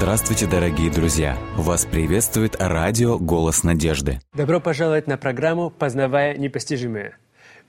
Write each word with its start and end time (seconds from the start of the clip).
Здравствуйте, 0.00 0.46
дорогие 0.46 0.90
друзья! 0.90 1.36
Вас 1.58 1.84
приветствует 1.84 2.56
радио 2.58 3.18
«Голос 3.18 3.64
надежды». 3.64 4.18
Добро 4.32 4.58
пожаловать 4.58 5.06
на 5.06 5.18
программу 5.18 5.68
«Познавая 5.68 6.38
непостижимое». 6.38 7.18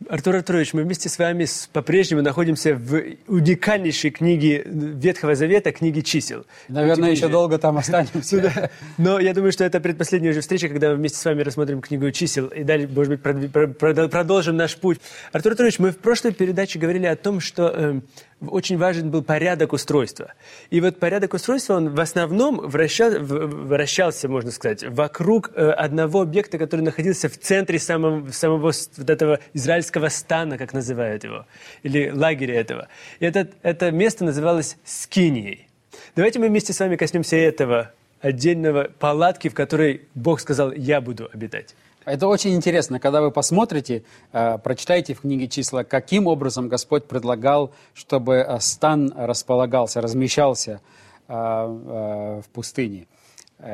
Артур 0.09 0.38
Артурович, 0.38 0.73
мы 0.73 0.83
вместе 0.83 1.09
с 1.09 1.20
вами 1.20 1.45
по-прежнему 1.73 2.21
находимся 2.21 2.73
в 2.73 3.03
уникальнейшей 3.27 4.09
книге 4.09 4.63
Ветхого 4.65 5.35
Завета, 5.35 5.71
книге 5.71 6.02
чисел. 6.02 6.45
Наверное, 6.70 7.11
еще 7.11 7.27
долго 7.27 7.57
там 7.57 7.77
останемся. 7.77 8.71
Но 8.98 9.20
я 9.20 9.34
думаю, 9.34 9.52
что 9.52 9.63
это 9.63 9.79
предпоследняя 9.79 10.31
уже 10.31 10.41
встреча, 10.41 10.70
когда 10.70 10.89
мы 10.89 10.95
вместе 10.95 11.20
с 11.20 11.25
вами 11.25 11.41
рассмотрим 11.41 11.81
книгу 11.81 12.09
чисел. 12.11 12.48
И 12.48 12.63
далее, 12.63 12.88
может 12.88 13.20
быть, 13.20 13.52
продолжим 13.52 14.55
наш 14.55 14.75
путь. 14.77 14.99
Артур 15.34 15.52
Артурович, 15.52 15.79
мы 15.79 15.91
в 15.91 15.98
прошлой 15.98 16.34
передаче 16.34 16.79
говорили 16.79 17.05
о 17.05 17.16
том, 17.16 17.39
что 17.39 17.67
эм, 17.67 18.03
очень 18.48 18.77
важен 18.77 19.12
был 19.12 19.23
порядок 19.23 19.73
устройства. 19.73 20.34
И 20.70 20.81
вот 20.81 21.00
порядок 21.00 21.34
устройства, 21.34 21.76
он 21.76 21.90
в 21.90 22.00
основном 22.00 22.58
вращал, 22.58 23.12
вращался, 23.20 24.27
можно 24.27 24.52
сказать, 24.52 24.84
вокруг 24.84 25.52
э, 25.54 25.70
одного 25.72 26.22
объекта, 26.22 26.58
который 26.58 26.81
находился 26.81 27.30
в 27.30 27.38
центре 27.38 27.80
самого, 27.80 28.31
самого 28.31 28.72
вот 28.98 29.09
этого 29.09 29.40
израильского 29.54 30.09
стана, 30.09 30.58
как 30.58 30.73
называют 30.73 31.23
его, 31.23 31.45
или 31.84 32.09
лагеря 32.09 32.59
этого. 32.59 32.88
И 33.20 33.26
это, 33.26 33.50
это 33.62 33.91
место 33.91 34.26
называлось 34.26 34.78
Скинией. 34.84 35.67
Давайте 36.16 36.39
мы 36.39 36.48
вместе 36.48 36.73
с 36.73 36.80
вами 36.80 36.95
коснемся 36.95 37.36
этого 37.36 37.92
отдельного 38.22 38.89
палатки, 39.00 39.50
в 39.50 39.53
которой 39.53 40.02
Бог 40.16 40.39
сказал, 40.39 40.72
я 40.72 41.02
буду 41.02 41.30
обитать. 41.34 41.76
Это 42.05 42.27
очень 42.27 42.55
интересно, 42.55 42.99
когда 42.99 43.21
вы 43.21 43.29
посмотрите, 43.29 44.03
э, 44.31 44.57
прочитаете 44.57 45.13
в 45.13 45.21
книге 45.21 45.47
числа, 45.47 45.83
каким 45.83 46.25
образом 46.25 46.67
Господь 46.67 47.05
предлагал, 47.05 47.73
чтобы 47.93 48.38
э, 48.38 48.59
стан 48.59 49.13
располагался, 49.16 50.02
размещался 50.02 50.81
э, 51.27 51.33
в 51.33 52.45
пустыне. 52.53 53.08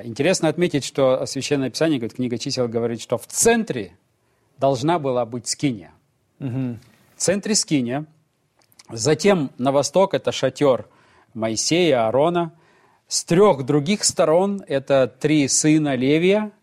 Интересно 0.04 0.50
отметить, 0.50 0.84
что 0.84 1.26
Священное 1.26 1.70
Писание, 1.70 2.00
говорит, 2.00 2.18
книга 2.18 2.38
чисел 2.38 2.68
говорит, 2.68 3.02
что 3.02 3.18
в 3.18 3.26
центре 3.28 3.96
должна 4.58 5.00
была 5.00 5.26
быть 5.26 5.48
скиния. 5.48 5.92
Угу. 6.42 6.78
В 7.16 7.20
центре 7.20 7.56
скиния. 7.56 8.06
Затем 8.90 9.52
на 9.58 9.72
восток 9.72 10.14
это 10.14 10.34
шатер 10.34 10.88
Моисея, 11.34 12.08
Аарона. 12.08 12.52
С 13.08 13.24
трех 13.24 13.66
других 13.66 14.04
сторон 14.04 14.62
это 14.68 15.08
три 15.08 15.48
сына 15.48 15.96
Левия– 15.96 16.52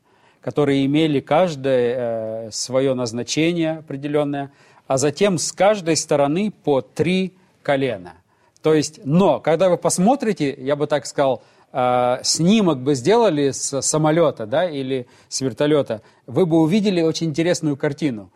которые 0.44 0.84
имели 0.84 1.20
каждое 1.20 1.94
э, 1.96 2.50
свое 2.52 2.92
назначение 2.92 3.78
определенное, 3.78 4.52
а 4.86 4.98
затем 4.98 5.38
с 5.38 5.52
каждой 5.52 5.96
стороны 5.96 6.52
по 6.52 6.82
три 6.82 7.32
колена. 7.62 8.12
То 8.60 8.74
есть, 8.74 9.00
но, 9.04 9.40
когда 9.40 9.70
вы 9.70 9.78
посмотрите, 9.78 10.54
я 10.58 10.76
бы 10.76 10.86
так 10.86 11.06
сказал, 11.06 11.42
э, 11.72 12.18
снимок 12.24 12.82
бы 12.82 12.94
сделали 12.94 13.52
с 13.52 13.80
самолета 13.80 14.44
да, 14.44 14.68
или 14.68 15.06
с 15.30 15.40
вертолета, 15.40 16.02
вы 16.26 16.44
бы 16.44 16.58
увидели 16.60 17.00
очень 17.00 17.28
интересную 17.28 17.78
картину. 17.78 18.30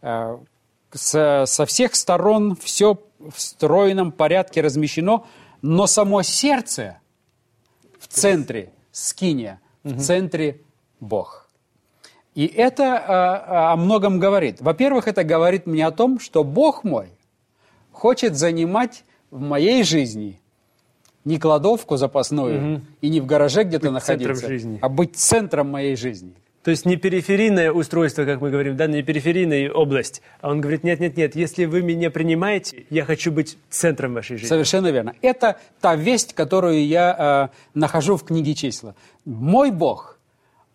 Э, 0.00 0.38
со, 0.92 1.44
со 1.46 1.66
всех 1.66 1.94
сторон 1.94 2.56
все 2.56 2.98
в 3.18 3.38
стройном 3.38 4.12
порядке 4.12 4.62
размещено, 4.62 5.26
но 5.60 5.86
само 5.86 6.22
сердце 6.22 7.00
в 7.98 8.08
центре 8.08 8.72
скиния, 8.92 9.60
в 9.84 10.00
центре 10.00 10.62
Бог. 11.00 11.39
И 12.34 12.46
это 12.46 12.98
о, 12.98 13.72
о 13.72 13.76
многом 13.76 14.18
говорит. 14.18 14.60
Во-первых, 14.60 15.08
это 15.08 15.24
говорит 15.24 15.66
мне 15.66 15.86
о 15.86 15.90
том, 15.90 16.20
что 16.20 16.44
Бог 16.44 16.84
мой 16.84 17.08
хочет 17.92 18.36
занимать 18.36 19.04
в 19.30 19.40
моей 19.40 19.82
жизни 19.82 20.40
не 21.24 21.38
кладовку 21.38 21.96
запасную 21.96 22.74
угу. 22.74 22.82
и 23.00 23.08
не 23.08 23.20
в 23.20 23.26
гараже 23.26 23.64
где-то 23.64 23.90
находиться, 23.90 24.48
а 24.80 24.88
быть 24.88 25.16
центром 25.16 25.68
моей 25.70 25.96
жизни. 25.96 26.32
То 26.62 26.70
есть 26.70 26.84
не 26.84 26.96
периферийное 26.96 27.72
устройство, 27.72 28.26
как 28.26 28.42
мы 28.42 28.50
говорим, 28.50 28.76
да, 28.76 28.86
не 28.86 29.02
периферийная 29.02 29.70
область. 29.72 30.20
А 30.42 30.50
он 30.50 30.60
говорит, 30.60 30.84
нет, 30.84 31.00
нет, 31.00 31.16
нет, 31.16 31.34
если 31.34 31.64
вы 31.64 31.80
меня 31.80 32.10
принимаете, 32.10 32.84
я 32.90 33.06
хочу 33.06 33.32
быть 33.32 33.56
центром 33.70 34.12
вашей 34.12 34.36
жизни. 34.36 34.48
Совершенно 34.48 34.88
верно. 34.88 35.14
Это 35.22 35.58
та 35.80 35.96
весть, 35.96 36.34
которую 36.34 36.86
я 36.86 37.50
э, 37.50 37.78
нахожу 37.78 38.16
в 38.16 38.24
книге 38.24 38.54
числа. 38.54 38.94
Мой 39.24 39.70
Бог 39.70 40.19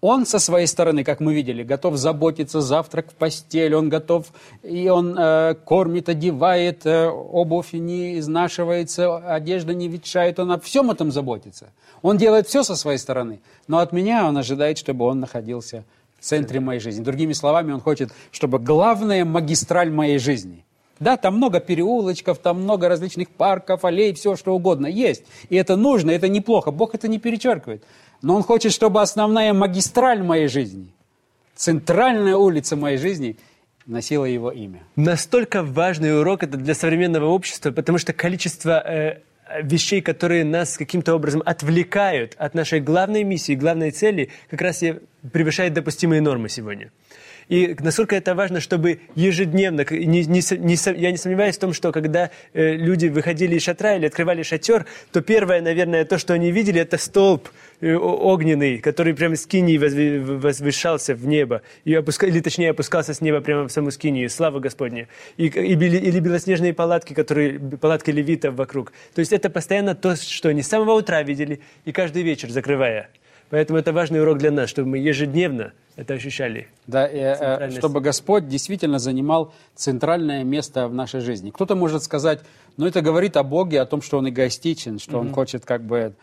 он 0.06 0.26
со 0.28 0.38
своей 0.38 0.68
стороны, 0.68 1.04
как 1.04 1.20
мы 1.20 1.34
видели, 1.34 1.64
готов 1.64 1.98
заботиться, 1.98 2.62
завтрак 2.62 3.12
в 3.12 3.16
постель, 3.16 3.74
он 3.74 3.90
готов, 3.90 4.28
и 4.62 4.88
он 4.88 5.18
э, 5.18 5.56
кормит, 5.66 6.10
одевает, 6.10 6.86
э, 6.86 7.08
обувь 7.08 7.74
не 7.74 8.20
изнашивается, 8.20 9.18
одежда 9.18 9.74
не 9.74 9.88
ветшает, 9.88 10.40
он 10.40 10.52
о 10.52 10.60
всем 10.60 10.92
этом 10.92 11.12
заботится. 11.12 11.72
Он 12.04 12.18
делает 12.18 12.48
все 12.48 12.62
со 12.62 12.76
своей 12.76 13.00
стороны, 13.00 13.42
но 13.68 13.80
от 13.80 13.94
меня 13.94 14.28
он 14.28 14.38
ожидает, 14.38 14.78
чтобы 14.78 15.06
он 15.06 15.20
находился 15.22 15.84
в 16.20 16.24
центре 16.24 16.60
моей 16.60 16.80
жизни. 16.80 17.04
Другими 17.04 17.34
словами, 17.34 17.72
он 17.72 17.82
хочет, 17.82 18.12
чтобы 18.32 18.60
главная 18.60 19.26
магистраль 19.26 19.90
моей 19.90 20.20
жизни– 20.20 20.64
да, 21.00 21.18
там 21.18 21.38
много 21.38 21.60
переулочков, 21.60 22.40
там 22.40 22.62
много 22.64 22.88
различных 22.88 23.30
парков, 23.30 23.84
аллей, 23.84 24.14
все 24.14 24.36
что 24.36 24.56
угодно 24.56 24.88
есть. 24.88 25.24
И 25.50 25.56
это 25.56 25.76
нужно, 25.76 26.12
это 26.12 26.30
неплохо. 26.30 26.72
Бог 26.72 26.96
это 26.96 27.08
не 27.08 27.20
перечеркивает. 27.20 27.84
Но 28.22 28.36
Он 28.36 28.44
хочет, 28.44 28.72
чтобы 28.72 29.02
основная 29.02 29.54
магистраль 29.54 30.24
моей 30.24 30.48
жизни, 30.48 30.88
центральная 31.56 32.38
улица 32.38 32.76
моей 32.76 32.98
жизни 32.98 33.38
носила 33.86 34.26
Его 34.26 34.52
имя. 34.52 34.84
Настолько 34.96 35.64
важный 35.64 36.20
урок 36.20 36.44
это 36.44 36.58
для 36.58 36.74
современного 36.74 37.26
общества, 37.26 37.72
потому 37.72 37.98
что 37.98 38.14
количество 38.14 38.80
э, 38.80 39.20
вещей, 39.62 40.02
которые 40.02 40.44
нас 40.44 40.78
каким-то 40.78 41.14
образом 41.14 41.44
отвлекают 41.46 42.36
от 42.38 42.54
нашей 42.56 42.80
главной 42.80 43.24
миссии, 43.24 43.54
главной 43.54 43.92
цели, 43.92 44.30
как 44.50 44.62
раз 44.62 44.82
и 44.82 45.00
превышает 45.32 45.74
допустимые 45.74 46.22
нормы 46.22 46.50
сегодня. 46.50 46.92
И 47.50 47.76
насколько 47.80 48.16
это 48.16 48.34
важно, 48.34 48.60
чтобы 48.60 49.00
ежедневно, 49.16 49.86
не, 49.90 50.26
не, 50.26 50.42
не, 50.58 51.00
я 51.00 51.12
не 51.12 51.18
сомневаюсь 51.18 51.58
в 51.58 51.60
том, 51.60 51.74
что 51.74 51.92
когда 51.92 52.32
э, 52.54 52.74
люди 52.74 53.08
выходили 53.08 53.56
из 53.56 53.64
шатра 53.64 53.96
или 53.96 54.08
открывали 54.08 54.44
шатер, 54.44 54.86
то 55.12 55.22
первое, 55.22 55.62
наверное, 55.62 56.06
то, 56.06 56.18
что 56.18 56.34
они 56.34 56.52
видели, 56.52 56.82
это 56.82 56.98
столб 56.98 57.50
э, 57.82 57.94
огненный, 57.94 58.80
который 58.80 59.14
прямо 59.14 59.36
с 59.36 59.46
кинии 59.46 59.78
возвышался 59.78 61.14
в 61.14 61.28
небо, 61.28 61.62
и 61.84 61.94
опуска, 61.94 62.26
или 62.26 62.40
точнее 62.40 62.72
опускался 62.72 63.14
с 63.14 63.22
неба 63.22 63.42
прямо 63.42 63.68
в 63.68 63.72
саму 63.72 63.92
скинию, 63.92 64.30
слава 64.30 64.60
Господня. 64.60 65.08
И, 65.38 65.48
и, 65.48 65.74
или 65.74 66.20
белоснежные 66.20 66.74
палатки, 66.74 67.14
которые, 67.14 67.60
палатки 67.60 68.10
левитов 68.10 68.56
вокруг. 68.56 68.92
То 69.14 69.20
есть 69.20 69.34
это 69.34 69.50
постоянно 69.50 69.94
то, 69.94 70.16
что 70.16 70.50
они 70.50 70.64
с 70.64 70.68
самого 70.68 70.94
утра 70.94 71.22
видели, 71.22 71.62
и 71.86 71.92
каждый 71.92 72.24
вечер 72.24 72.50
закрывая. 72.50 73.10
Поэтому 73.50 73.80
это 73.80 73.94
важный 73.94 74.22
урок 74.22 74.38
для 74.38 74.52
нас, 74.52 74.70
чтобы 74.70 74.90
мы 74.90 74.98
ежедневно 74.98 75.74
это 75.96 76.14
ощущали. 76.16 76.68
Да, 76.88 77.08
и, 77.08 77.18
э, 77.18 77.72
чтобы 77.72 78.02
Господь 78.02 78.48
действительно 78.50 79.00
занимал 79.00 79.54
центральное 79.76 80.44
место 80.44 80.88
в 80.88 80.94
нашей 80.94 81.22
жизни. 81.22 81.52
Кто-то 81.52 81.76
может 81.76 82.04
сказать, 82.04 82.42
ну 82.76 82.86
это 82.86 83.02
говорит 83.02 83.38
о 83.38 83.44
Боге, 83.44 83.80
о 83.80 83.86
том, 83.86 84.02
что 84.02 84.18
Он 84.18 84.28
эгоистичен, 84.28 85.00
что 85.00 85.14
mm-hmm. 85.14 85.20
Он 85.20 85.34
хочет 85.34 85.66
как 85.66 85.84
бы... 85.84 86.16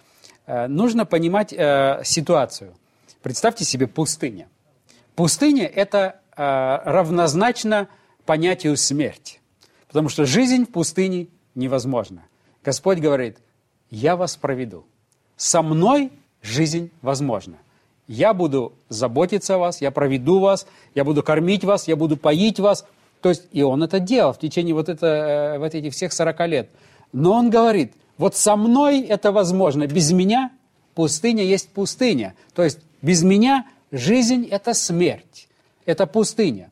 Э, 0.47 0.67
нужно 0.67 1.07
понимать 1.07 1.55
э, 1.55 2.03
ситуацию. 2.05 2.75
Представьте 3.23 3.65
себе 3.65 3.87
пустыня. 3.87 4.49
Пустыня– 5.15 5.67
это 5.75 6.21
э, 6.37 6.43
равнозначно 6.85 7.89
понятию 8.27 8.77
смерти. 8.77 9.41
Потому 9.87 10.11
что 10.11 10.27
жизнь 10.27 10.65
в 10.67 10.71
пустыне 10.71 11.29
невозможна. 11.55 12.25
Господь 12.63 12.99
говорит, 12.99 13.39
я 13.91 14.17
вас 14.17 14.37
проведу. 14.37 14.87
Со 15.37 15.63
мной 15.63 16.13
жизнь 16.43 16.91
возможна. 17.01 17.57
Я 18.09 18.35
буду 18.35 18.73
заботиться 18.89 19.55
о 19.55 19.59
вас, 19.59 19.81
я 19.81 19.91
проведу 19.91 20.41
вас, 20.41 20.67
я 20.95 21.05
буду 21.05 21.23
кормить 21.23 21.65
вас, 21.65 21.89
я 21.89 21.97
буду 21.97 22.17
поить 22.17 22.61
вас. 22.61 22.85
То 23.21 23.29
есть, 23.31 23.45
и 23.53 23.63
он 23.63 23.83
это 23.83 24.01
делал 24.01 24.33
в 24.33 24.39
течение 24.39 24.75
вот, 24.75 24.89
это, 24.89 25.07
э, 25.07 25.59
вот 25.59 25.75
этих 25.75 25.93
всех 25.93 26.13
40 26.13 26.47
лет. 26.49 26.71
Но 27.13 27.33
он 27.33 27.49
говорит, 27.49 27.93
вот 28.19 28.37
со 28.37 28.57
мной 28.57 29.01
это 29.01 29.33
возможно, 29.33 29.87
без 29.87 30.13
меня 30.13 30.51
пустыня 30.95 31.45
есть 31.45 31.69
пустыня. 31.71 32.35
То 32.55 32.65
есть, 32.65 32.81
без 33.01 33.23
меня 33.23 33.67
жизнь– 33.93 34.47
это 34.51 34.75
смерть, 34.75 35.49
это 35.87 36.07
пустыня. 36.07 36.71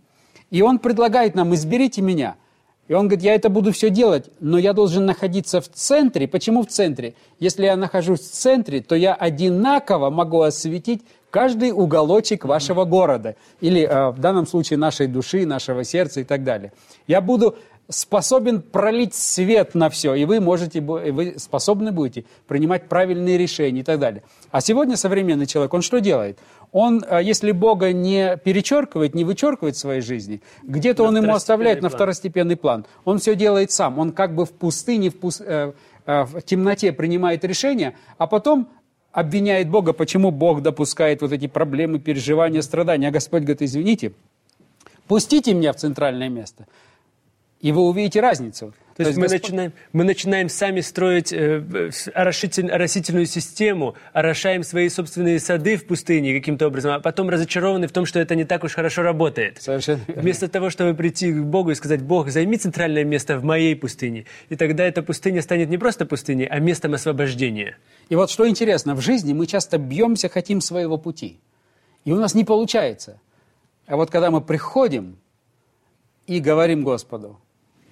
И 0.50 0.62
он 0.62 0.80
предлагает 0.80 1.34
нам, 1.34 1.54
изберите 1.54 2.02
меня– 2.02 2.34
и 2.90 2.92
он 2.92 3.06
говорит, 3.06 3.22
я 3.22 3.36
это 3.36 3.50
буду 3.50 3.70
все 3.70 3.88
делать, 3.88 4.30
но 4.40 4.58
я 4.58 4.72
должен 4.72 5.06
находиться 5.06 5.60
в 5.60 5.68
центре. 5.68 6.26
Почему 6.26 6.64
в 6.64 6.66
центре? 6.66 7.14
Если 7.38 7.64
я 7.64 7.76
нахожусь 7.76 8.18
в 8.18 8.32
центре, 8.32 8.80
то 8.80 8.96
я 8.96 9.14
одинаково 9.14 10.10
могу 10.10 10.40
осветить 10.40 11.02
каждый 11.30 11.70
уголочек 11.70 12.44
вашего 12.44 12.84
города. 12.84 13.36
Или 13.60 13.82
э, 13.82 14.10
в 14.10 14.18
данном 14.18 14.44
случае 14.44 14.78
нашей 14.78 15.06
души, 15.06 15.46
нашего 15.46 15.84
сердца 15.84 16.20
и 16.20 16.24
так 16.24 16.42
далее. 16.42 16.72
Я 17.06 17.20
буду 17.20 17.54
способен 17.90 18.60
пролить 18.60 19.14
свет 19.14 19.74
на 19.74 19.88
все, 19.88 20.14
и 20.14 20.24
вы 20.24 20.40
можете, 20.40 20.80
вы 20.80 21.34
способны 21.38 21.92
будете 21.92 22.24
принимать 22.48 22.88
правильные 22.88 23.38
решения 23.38 23.80
и 23.80 23.84
так 23.84 24.00
далее. 24.00 24.22
А 24.50 24.60
сегодня 24.60 24.96
современный 24.96 25.46
человек, 25.46 25.74
он 25.74 25.82
что 25.82 26.00
делает? 26.00 26.40
Он, 26.72 27.04
а, 27.08 27.20
если 27.20 27.52
Бога 27.52 27.92
не 27.92 28.36
перечеркивает, 28.36 29.14
не 29.14 29.24
вычеркивает 29.24 29.74
в 29.74 29.78
своей 29.78 30.00
жизни, 30.00 30.40
где-то 30.62 31.02
он 31.02 31.16
ему 31.16 31.34
оставляет 31.34 31.80
план. 31.80 31.90
на 31.90 31.96
второстепенный 31.96 32.56
план. 32.56 32.86
Он 33.04 33.18
все 33.18 33.34
делает 33.34 33.72
сам. 33.72 33.98
Он 33.98 34.12
как 34.12 34.34
бы 34.34 34.44
в 34.44 34.52
пустыне, 34.52 35.10
в, 35.10 35.18
пус... 35.18 35.40
Э, 35.40 35.72
э, 36.06 36.22
в 36.24 36.42
темноте 36.42 36.92
принимает 36.92 37.44
решения, 37.44 37.96
а 38.18 38.26
потом 38.26 38.68
обвиняет 39.12 39.68
Бога, 39.68 39.92
почему 39.92 40.30
Бог 40.30 40.62
допускает 40.62 41.22
вот 41.22 41.32
эти 41.32 41.48
проблемы, 41.48 41.98
переживания, 41.98 42.62
страдания. 42.62 43.08
А 43.08 43.10
Господь 43.10 43.42
говорит, 43.42 43.62
извините, 43.62 44.12
пустите 45.08 45.54
меня 45.54 45.72
в 45.72 45.76
центральное 45.76 46.28
место, 46.28 46.66
и 47.60 47.72
вы 47.72 47.82
увидите 47.82 48.20
разницу. 48.20 48.72
То, 49.00 49.04
То 49.04 49.08
есть, 49.08 49.18
мы, 49.18 49.28
Господ... 49.28 49.42
начинаем, 49.42 49.72
мы 49.94 50.04
начинаем 50.04 50.48
сами 50.50 50.82
строить 50.82 51.32
э, 51.32 51.90
орошитель, 52.12 52.70
оросительную 52.70 53.24
систему, 53.24 53.94
орошаем 54.12 54.62
свои 54.62 54.90
собственные 54.90 55.40
сады 55.40 55.76
в 55.76 55.86
пустыне 55.86 56.34
каким-то 56.34 56.66
образом, 56.66 56.92
а 56.92 57.00
потом 57.00 57.30
разочарованы 57.30 57.86
в 57.86 57.92
том, 57.92 58.04
что 58.04 58.20
это 58.20 58.34
не 58.34 58.44
так 58.44 58.62
уж 58.62 58.74
хорошо 58.74 59.00
работает. 59.00 59.56
Совершенно 59.58 60.02
Вместо 60.06 60.48
того, 60.48 60.68
чтобы 60.68 60.92
прийти 60.92 61.32
к 61.32 61.42
Богу 61.42 61.70
и 61.70 61.74
сказать, 61.76 62.02
Бог, 62.02 62.28
займи 62.28 62.58
центральное 62.58 63.04
место 63.04 63.38
в 63.38 63.44
моей 63.44 63.74
пустыне. 63.74 64.26
И 64.50 64.56
тогда 64.56 64.84
эта 64.84 65.02
пустыня 65.02 65.40
станет 65.40 65.70
не 65.70 65.78
просто 65.78 66.04
пустыней, 66.04 66.44
а 66.44 66.58
местом 66.58 66.92
освобождения. 66.92 67.78
И 68.10 68.16
вот 68.16 68.30
что 68.30 68.46
интересно, 68.46 68.94
в 68.94 69.00
жизни 69.00 69.32
мы 69.32 69.46
часто 69.46 69.78
бьемся, 69.78 70.28
хотим 70.28 70.60
своего 70.60 70.98
пути. 70.98 71.40
И 72.04 72.12
у 72.12 72.16
нас 72.16 72.34
не 72.34 72.44
получается. 72.44 73.18
А 73.86 73.96
вот 73.96 74.10
когда 74.10 74.30
мы 74.30 74.42
приходим 74.42 75.16
и 76.26 76.38
говорим 76.38 76.84
Господу, 76.84 77.40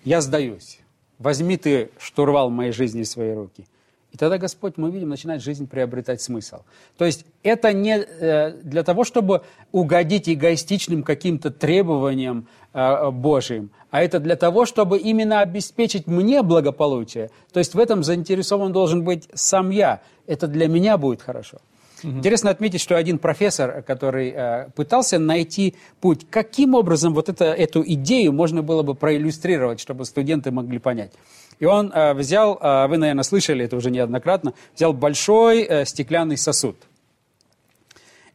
я 0.04 0.20
сдаюсь, 0.20 0.81
возьми 1.19 1.56
ты 1.56 1.91
штурвал 1.99 2.50
моей 2.50 2.73
жизни 2.73 3.03
в 3.03 3.09
свои 3.09 3.32
руки. 3.32 3.67
И 4.12 4.17
тогда 4.17 4.38
Господь, 4.38 4.75
мы 4.79 4.91
видим, 4.91 5.11
начинает 5.11 5.43
жизнь 5.43 5.67
приобретать 5.67 6.23
смысл. 6.23 6.62
То 6.97 7.05
есть 7.05 7.26
это 7.43 7.75
не 7.75 7.99
э, 7.99 8.53
для 8.62 8.82
того, 8.82 9.05
чтобы 9.05 9.43
угодить 9.70 10.29
эгоистичным 10.29 11.03
каким-то 11.03 11.50
требованиям 11.50 12.49
э, 12.73 13.11
Божьим, 13.11 13.70
а 13.91 14.03
это 14.03 14.19
для 14.19 14.37
того, 14.37 14.65
чтобы 14.65 14.99
именно 14.99 15.41
обеспечить 15.41 16.06
мне 16.06 16.43
благополучие. 16.43 17.31
То 17.53 17.59
есть 17.59 17.75
в 17.75 17.79
этом 17.79 18.03
заинтересован 18.03 18.73
должен 18.73 19.05
быть 19.05 19.29
сам 19.35 19.71
я. 19.71 20.00
Это 20.26 20.47
для 20.47 20.69
меня 20.69 20.97
будет 20.97 21.21
хорошо. 21.21 21.59
Угу. 22.03 22.19
Интересно 22.19 22.50
отметить, 22.50 22.81
что 22.81 22.97
один 22.97 23.19
профессор, 23.19 23.83
который 23.83 24.31
э, 24.31 24.69
пытался 24.75 25.19
найти 25.19 25.75
путь, 26.00 26.27
каким 26.31 26.75
образом 26.75 27.15
вот 27.15 27.29
это, 27.29 27.47
эту 27.47 27.83
идею 27.85 28.33
можно 28.33 28.62
было 28.62 28.83
бы 28.83 28.95
проиллюстрировать, 28.95 29.81
чтобы 29.81 30.05
студенты 30.05 30.50
могли 30.50 30.79
понять. 30.79 31.12
И 31.59 31.65
он 31.65 31.93
э, 31.93 32.15
взял, 32.15 32.59
э, 32.61 32.87
вы, 32.87 32.99
наверное, 32.99 33.25
слышали 33.25 33.65
это 33.65 33.77
уже 33.77 33.91
неоднократно, 33.91 34.55
взял 34.75 34.93
большой 34.93 35.62
э, 35.62 35.85
стеклянный 35.85 36.37
сосуд 36.37 36.77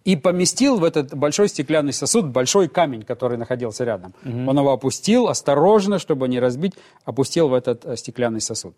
и 0.05 0.15
поместил 0.15 0.77
в 0.77 0.83
этот 0.83 1.15
большой 1.15 1.47
стеклянный 1.47 1.93
сосуд 1.93 2.27
большой 2.27 2.67
камень, 2.67 3.03
который 3.03 3.37
находился 3.37 3.85
рядом. 3.85 4.13
Угу. 4.25 4.49
Он 4.49 4.59
его 4.59 4.71
опустил 4.71 5.27
осторожно, 5.27 5.99
чтобы 5.99 6.27
не 6.27 6.39
разбить, 6.39 6.73
опустил 7.05 7.47
в 7.47 7.53
этот 7.53 7.85
э, 7.85 7.95
стеклянный 7.95 8.41
сосуд. 8.41 8.75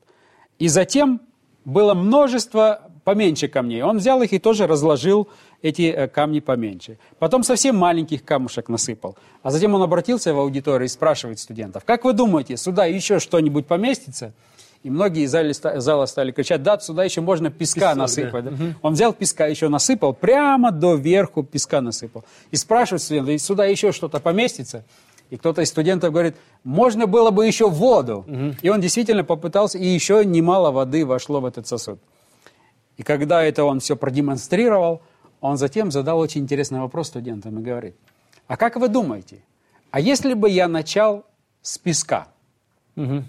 И 0.60 0.68
затем 0.68 1.22
было 1.66 1.96
множество 1.96 2.85
поменьше 3.06 3.48
камней. 3.48 3.84
Он 3.84 4.00
взял 4.00 4.22
их 4.22 4.34
и 4.34 4.40
тоже 4.40 4.68
разложил 4.68 5.30
эти 5.62 5.84
э, 5.84 6.07
камни 6.07 6.42
поменьше. 6.42 6.98
Потом 7.19 7.44
совсем 7.44 7.78
маленьких 7.78 8.25
камушек 8.25 8.68
насыпал. 8.68 9.16
А 9.44 9.52
затем 9.52 9.74
он 9.75 9.81
обратился 9.81 10.34
в 10.34 10.40
аудиторию 10.40 10.86
и 10.86 10.90
спрашивает 10.90 11.40
студентов, 11.40 11.86
как 11.86 12.04
вы 12.04 12.12
думаете, 12.12 12.57
сюда 12.57 12.86
еще 12.86 13.19
что-нибудь 13.19 13.68
поместится? 13.68 14.34
И 14.84 14.90
многие 14.90 15.24
из 15.24 15.84
зала 15.84 16.06
стали 16.06 16.31
кричать, 16.31 16.62
да, 16.62 16.78
сюда 16.80 17.06
еще 17.06 17.22
можно 17.22 17.50
песка 17.50 17.80
Песок, 17.80 17.98
насыпать. 17.98 18.44
Да. 18.46 18.52
Да? 18.52 18.56
Угу. 18.56 18.74
Он 18.81 18.94
взял 18.94 19.13
песка, 19.13 19.48
еще 19.48 19.69
насыпал, 19.69 20.13
прямо 20.13 20.72
до 20.72 20.96
верху 20.96 21.44
песка 21.44 21.81
насыпал. 21.81 22.24
И 22.51 22.56
спрашивает 22.56 23.01
студентов, 23.01 23.42
сюда 23.42 23.66
еще 23.66 23.92
что-то 23.92 24.19
поместится? 24.19 24.84
И 25.31 25.38
кто-то 25.38 25.62
из 25.62 25.69
студентов 25.69 26.12
говорит, 26.12 26.36
можно 26.63 27.08
было 27.08 27.31
бы 27.31 27.48
еще 27.48 27.68
воду. 27.68 28.25
Угу. 28.28 28.56
И 28.62 28.69
он 28.69 28.81
действительно 28.81 29.24
попытался, 29.24 29.78
и 29.78 29.86
еще 29.86 30.24
немало 30.24 30.72
воды 30.72 31.06
вошло 31.06 31.40
в 31.40 31.46
этот 31.46 31.68
сосуд. 31.68 32.00
И 32.97 33.03
когда 33.03 33.44
это 33.44 33.63
он 33.63 33.80
все 33.80 33.95
продемонстрировал, 33.95 35.01
он 35.42 35.57
затем 35.57 35.92
задал 35.92 36.19
очень 36.19 36.42
интересный 36.42 36.80
вопрос 36.80 37.07
студентам 37.07 37.59
и 37.59 37.62
говорит, 37.62 37.95
а 38.47 38.57
как 38.57 38.77
вы 38.77 38.88
думаете, 38.88 39.39
а 39.92 40.00
если 40.00 40.33
бы 40.33 40.50
я 40.50 40.68
начал 40.68 41.25
с 41.62 41.77
песка, 41.77 42.27
угу. 42.95 43.24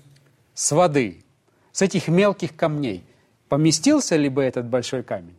с 0.54 0.72
воды, 0.72 1.24
с 1.72 1.82
этих 1.82 2.08
мелких 2.08 2.54
камней, 2.54 3.04
поместился 3.48 4.16
ли 4.16 4.28
бы 4.28 4.42
этот 4.42 4.66
большой 4.66 5.02
камень? 5.02 5.36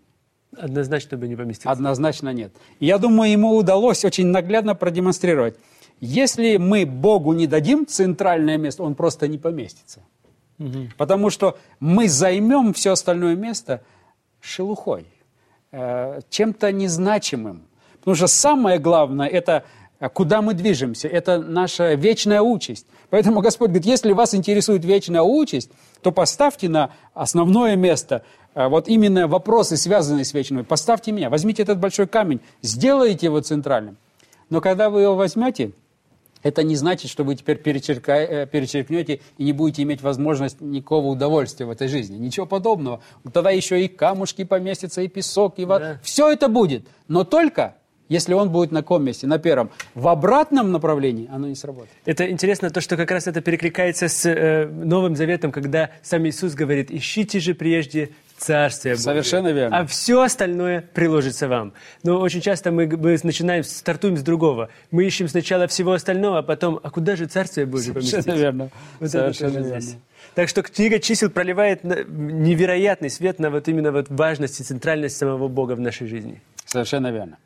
Однозначно 0.56 1.18
бы 1.18 1.28
не 1.28 1.36
поместился. 1.36 1.72
Однозначно 1.72 2.34
нет. 2.34 2.52
Я 2.80 2.98
думаю, 2.98 3.32
ему 3.32 3.56
удалось 3.56 4.04
очень 4.06 4.28
наглядно 4.28 4.76
продемонстрировать. 4.76 5.56
Если 6.00 6.58
мы 6.58 6.86
Богу 6.86 7.34
не 7.34 7.48
дадим 7.48 7.86
центральное 7.86 8.58
место, 8.58 8.84
он 8.84 8.96
просто 8.96 9.28
не 9.28 9.38
поместится. 9.38 10.02
Угу. 10.60 10.92
Потому 10.98 11.30
что 11.30 11.58
мы 11.80 12.08
займем 12.08 12.74
все 12.74 12.92
остальное 12.92 13.36
место– 13.36 13.82
шелухой, 14.48 15.06
э, 15.72 16.22
чем-то 16.30 16.72
незначимым. 16.72 17.68
Потому 18.00 18.16
что 18.16 18.28
самое 18.28 18.80
главное– 18.80 19.28
это 19.30 19.64
э, 20.00 20.10
куда 20.10 20.42
мы 20.42 20.54
движемся, 20.54 21.08
это 21.08 21.40
наша 21.40 21.94
вечная 21.94 22.42
участь. 22.42 22.88
Поэтому 23.10 23.42
Господь 23.42 23.70
говорит, 23.70 23.86
если 23.86 24.14
вас 24.14 24.34
интересует 24.34 24.86
вечная 24.86 25.22
участь, 25.22 25.70
то 26.02 26.12
поставьте 26.12 26.70
на 26.70 26.92
основное 27.14 27.76
место 27.76 28.24
э, 28.56 28.68
вот 28.68 28.88
именно 28.88 29.28
вопросы, 29.28 29.78
связанные 29.78 30.26
с 30.26 30.34
вечной. 30.34 30.64
Поставьте 30.64 31.12
меня, 31.12 31.30
возьмите 31.30 31.64
этот 31.64 31.80
большой 31.80 32.08
камень, 32.08 32.40
сделайте 32.62 33.26
его 33.28 33.42
центральным. 33.42 33.98
Но 34.50 34.62
когда 34.62 34.90
вы 34.90 35.02
его 35.02 35.16
возьмете, 35.16 35.72
это 36.44 36.64
не 36.64 36.76
значит, 36.76 37.10
что 37.10 37.24
вы 37.24 37.36
теперь 37.36 37.58
э, 37.58 38.48
перечеркнете 38.48 39.22
и 39.38 39.44
не 39.44 39.54
будете 39.54 39.84
иметь 39.84 40.02
возможность 40.02 40.62
никакого 40.62 41.08
удовольствия 41.08 41.66
в 41.66 41.72
этой 41.72 41.88
жизни. 41.88 42.18
Ничего 42.18 42.46
подобного. 42.46 43.02
Тогда 43.34 43.52
еще 43.52 43.84
и 43.84 43.88
камушки 43.88 44.44
поместятся, 44.44 45.02
и 45.02 45.08
песок, 45.08 45.60
и 45.60 45.66
вода. 45.66 45.94
Да. 45.94 46.00
Все 46.04 46.32
это 46.32 46.48
будет. 46.48 46.88
Но 47.08 47.24
только 47.24 47.76
если 48.10 48.34
он 48.34 48.50
будет 48.50 48.72
на 48.72 48.82
каком 48.82 49.04
месте? 49.04 49.28
На 49.28 49.40
первом. 49.40 49.70
В 49.96 50.08
обратном 50.08 50.72
направлении 50.72 51.30
оно 51.32 51.48
не 51.48 51.56
сработает. 51.56 51.92
Это 52.06 52.30
интересно 52.30 52.70
то, 52.70 52.82
что 52.82 52.98
как 52.98 53.12
раз 53.12 53.28
это 53.28 53.42
перекликается 53.42 54.08
с 54.08 54.26
э, 54.26 54.68
Новым 54.68 55.16
Заветом, 55.16 55.52
когда 55.52 55.92
сам 56.02 56.28
Иисус 56.28 56.54
говорит, 56.54 56.92
ищите 56.92 57.40
же 57.40 57.54
прежде 57.54 58.10
Царствие 58.38 58.94
Божие. 58.94 59.04
Совершенно 59.04 59.48
верно. 59.48 59.80
А 59.80 59.86
все 59.86 60.22
остальное 60.22 60.82
приложится 60.94 61.48
вам. 61.48 61.74
Но 62.04 62.20
очень 62.20 62.40
часто 62.40 62.72
мы, 62.72 62.86
мы 62.86 63.18
начинаем, 63.24 63.64
стартуем 63.64 64.16
с 64.16 64.22
другого. 64.22 64.70
Мы 64.92 65.06
ищем 65.06 65.28
сначала 65.28 65.68
всего 65.68 65.94
остального, 65.94 66.40
а 66.40 66.44
потом, 66.44 66.80
а 66.84 66.90
куда 66.92 67.16
же 67.16 67.26
Царствие 67.26 67.66
Божие 67.66 67.94
поместится? 67.94 68.22
Совершенно 68.22 68.40
верно. 68.40 68.70
Вот 69.00 69.10
Совершенно 69.10 69.58
верно. 69.58 69.82
Здесь. 69.82 69.98
Так 70.36 70.50
что 70.50 70.62
книга 70.62 71.00
чисел 71.00 71.32
проливает 71.32 71.84
невероятный 71.84 73.10
свет 73.10 73.40
на 73.40 73.50
вот 73.50 73.68
именно 73.68 73.92
вот 73.92 74.06
важность 74.10 74.60
и 74.60 74.64
центральность 74.64 75.18
самого 75.18 75.48
Бога 75.48 75.74
в 75.74 75.80
нашей 75.80 76.08
жизни. 76.08 76.42
Совершенно 76.66 77.12
верно. 77.12 77.40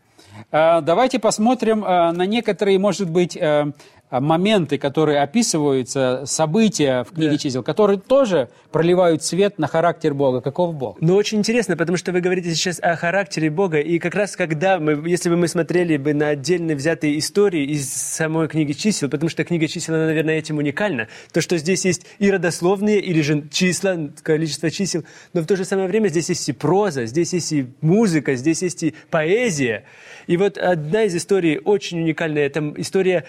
А, 0.52 0.82
давайте 0.82 1.20
посмотрим 1.20 1.84
а, 1.86 2.12
на 2.12 2.26
некоторые, 2.26 2.80
может 2.80 3.10
быть, 3.10 3.38
а, 3.38 3.72
моменты, 4.20 4.77
которые 4.77 5.22
описываются, 5.22 6.24
события 6.25 7.03
в 7.03 7.13
книге 7.13 7.32
да. 7.32 7.38
чисел, 7.38 7.63
которые 7.63 8.00
тоже 8.00 8.50
проливают 8.72 9.24
свет 9.24 9.58
на 9.58 9.68
характер 9.68 10.13
Бога. 10.13 10.41
Каков 10.41 10.75
Бог? 10.75 10.98
Ну, 11.00 11.15
очень 11.15 11.39
интересно, 11.39 11.77
потому 11.77 11.98
что 11.98 12.12
вы 12.12 12.22
говорите 12.22 12.53
сейчас 12.53 12.80
о 12.82 12.96
характере 12.96 13.50
Бога, 13.50 13.80
и 13.80 14.00
как 14.00 14.15
раз 14.15 14.36
когда 14.36 14.80
мы, 14.80 15.08
если 15.10 15.30
бы 15.30 15.38
мы 15.38 15.48
смотрели 15.48 15.98
бы 15.98 16.13
на 16.13 16.30
отдельно 16.30 16.74
взятые 16.75 17.18
истории 17.18 17.65
из 17.65 17.91
самой 17.91 18.48
книги 18.48 18.74
чисел, 18.74 19.10
потому 19.10 19.30
что 19.30 19.44
книга 19.44 19.68
чисел, 19.68 19.96
она, 19.96 20.08
наверное, 20.08 20.38
этим 20.38 20.58
уникальна, 20.58 21.08
то, 21.32 21.41
что 21.41 21.58
здесь 21.58 21.86
есть 21.86 22.06
и 22.20 22.30
родословные, 22.30 23.00
или 23.00 23.22
же 23.22 23.48
числа, 23.51 23.98
количество 24.24 24.70
чисел, 24.70 25.03
но 25.34 25.41
в 25.41 25.46
то 25.46 25.56
же 25.56 25.65
самое 25.65 25.88
время 25.88 26.10
здесь 26.10 26.30
есть 26.30 26.50
и 26.50 26.53
проза, 26.53 27.06
здесь 27.06 27.34
есть 27.34 27.51
и 27.53 27.68
музыка, 27.82 28.36
здесь 28.36 28.62
есть 28.62 28.84
и 28.84 28.94
поэзия. 29.10 29.86
И 30.27 30.38
вот 30.38 30.58
одна 30.58 31.03
из 31.03 31.15
историй 31.15 31.58
очень 31.58 32.01
уникальная, 32.01 32.46
это 32.46 32.74
история 32.77 33.25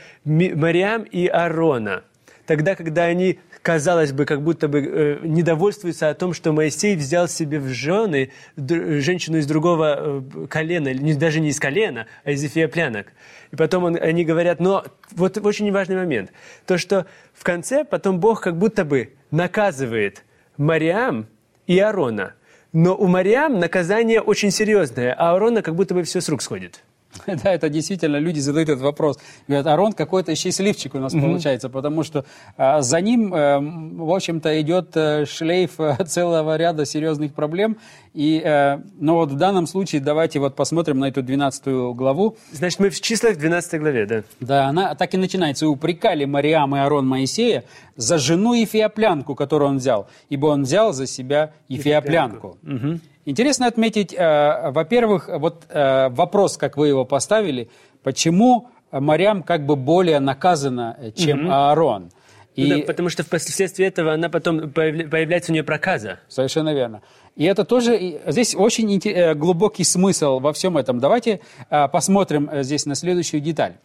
Мариам 0.72 1.02
и 1.02 1.26
Аарона. 1.26 2.02
Тогда, 2.46 2.74
когда 2.74 3.04
они, 3.04 3.38
казалось 3.60 4.12
бы, 4.12 4.24
как 4.24 4.42
будто 4.42 4.68
бы 4.68 4.80
э, 4.80 5.18
недовольствуются 5.22 6.08
о 6.08 6.14
том, 6.14 6.32
что 6.32 6.52
Моисей 6.52 6.96
взял 6.96 7.28
себе 7.28 7.60
в 7.60 7.68
жены 7.68 8.30
женщину 8.56 9.36
из 9.36 9.46
другого 9.46 9.96
э, 9.98 10.46
колена, 10.48 10.94
не, 10.94 11.12
даже 11.12 11.40
не 11.40 11.50
из 11.50 11.60
колена, 11.60 12.06
а 12.24 12.30
из 12.30 12.42
эфиоплянок. 12.42 13.12
И 13.52 13.56
потом 13.56 13.84
он, 13.84 13.98
они 14.00 14.24
говорят, 14.24 14.60
но 14.60 14.82
вот 15.10 15.36
очень 15.36 15.70
важный 15.70 15.96
момент, 15.96 16.32
то, 16.66 16.78
что 16.78 17.04
в 17.34 17.44
конце 17.44 17.84
потом 17.84 18.18
Бог 18.18 18.40
как 18.40 18.56
будто 18.56 18.86
бы 18.86 19.12
наказывает 19.30 20.24
Мариам 20.56 21.26
и 21.66 21.78
Аарона. 21.78 22.32
Но 22.72 22.96
у 22.96 23.08
Мариам 23.08 23.58
наказание 23.60 24.22
очень 24.22 24.50
серьезное, 24.50 25.12
а 25.12 25.32
Аарона 25.32 25.60
как 25.60 25.74
будто 25.74 25.92
бы 25.92 26.02
все 26.02 26.22
с 26.22 26.30
рук 26.30 26.40
сходит. 26.40 26.82
Да, 27.26 27.52
это 27.52 27.68
действительно, 27.68 28.16
люди 28.16 28.40
задают 28.40 28.68
этот 28.68 28.82
вопрос. 28.82 29.18
Говорят, 29.46 29.66
Арон 29.66 29.92
какой-то 29.92 30.34
счастливчик 30.34 30.94
у 30.94 30.98
нас 30.98 31.14
mm-hmm. 31.14 31.20
получается, 31.20 31.68
потому 31.68 32.02
что 32.02 32.24
а, 32.56 32.82
за 32.82 33.00
ним, 33.00 33.32
а, 33.34 33.58
в 33.60 34.12
общем-то, 34.12 34.60
идет 34.60 34.96
а, 34.96 35.24
шлейф 35.26 35.78
а, 35.78 36.04
целого 36.06 36.56
ряда 36.56 36.84
серьезных 36.84 37.34
проблем. 37.34 37.78
И, 38.14 38.42
а, 38.44 38.82
но 38.98 39.16
вот 39.16 39.30
в 39.30 39.36
данном 39.36 39.66
случае 39.66 40.00
давайте 40.00 40.38
вот 40.38 40.54
посмотрим 40.54 40.98
на 40.98 41.06
эту 41.06 41.22
12 41.22 41.66
главу. 41.94 42.36
Значит, 42.52 42.80
мы 42.80 42.90
в 42.90 43.00
числах 43.00 43.36
12 43.38 43.80
главе, 43.80 44.06
да? 44.06 44.22
Да, 44.40 44.66
она 44.66 44.94
так 44.94 45.14
и 45.14 45.16
начинается. 45.16 45.68
«Упрекали 45.68 46.24
Мариам 46.24 46.76
и 46.76 46.78
Арон 46.78 47.06
Моисея 47.06 47.64
за 47.96 48.18
жену 48.18 48.54
Ефиоплянку, 48.54 49.34
которую 49.34 49.70
он 49.70 49.76
взял, 49.78 50.08
ибо 50.28 50.46
он 50.46 50.62
взял 50.62 50.92
за 50.92 51.06
себя 51.06 51.52
Ефиоплянку». 51.68 52.58
Ефиоплянку. 52.62 52.88
Угу. 52.88 53.00
Интересно 53.24 53.66
отметить, 53.66 54.12
э, 54.12 54.70
во-первых, 54.72 55.28
вот 55.28 55.64
э, 55.68 56.08
вопрос, 56.08 56.56
как 56.56 56.76
вы 56.76 56.88
его 56.88 57.04
поставили, 57.04 57.68
почему 58.02 58.68
Мариам 58.90 59.44
как 59.44 59.64
бы 59.64 59.76
более 59.76 60.18
наказана, 60.18 60.96
э, 60.98 61.12
чем 61.12 61.44
угу. 61.44 61.52
Аарон. 61.52 62.10
И... 62.56 62.68
Да, 62.68 62.78
потому 62.86 63.08
что 63.08 63.22
впоследствии 63.22 63.86
этого 63.86 64.12
она 64.12 64.28
потом 64.28 64.70
появляется 64.70 65.52
у 65.52 65.54
нее 65.54 65.62
проказа. 65.62 66.18
Совершенно 66.28 66.74
верно. 66.74 67.00
И 67.34 67.44
это 67.44 67.64
тоже, 67.64 68.20
здесь 68.26 68.54
очень 68.54 68.98
глубокий 69.38 69.84
смысл 69.84 70.38
во 70.38 70.52
всем 70.52 70.76
этом. 70.76 70.98
Давайте 70.98 71.40
посмотрим 71.70 72.50
здесь 72.62 72.84
на 72.84 72.94
следующую 72.94 73.40
деталь. 73.40 73.76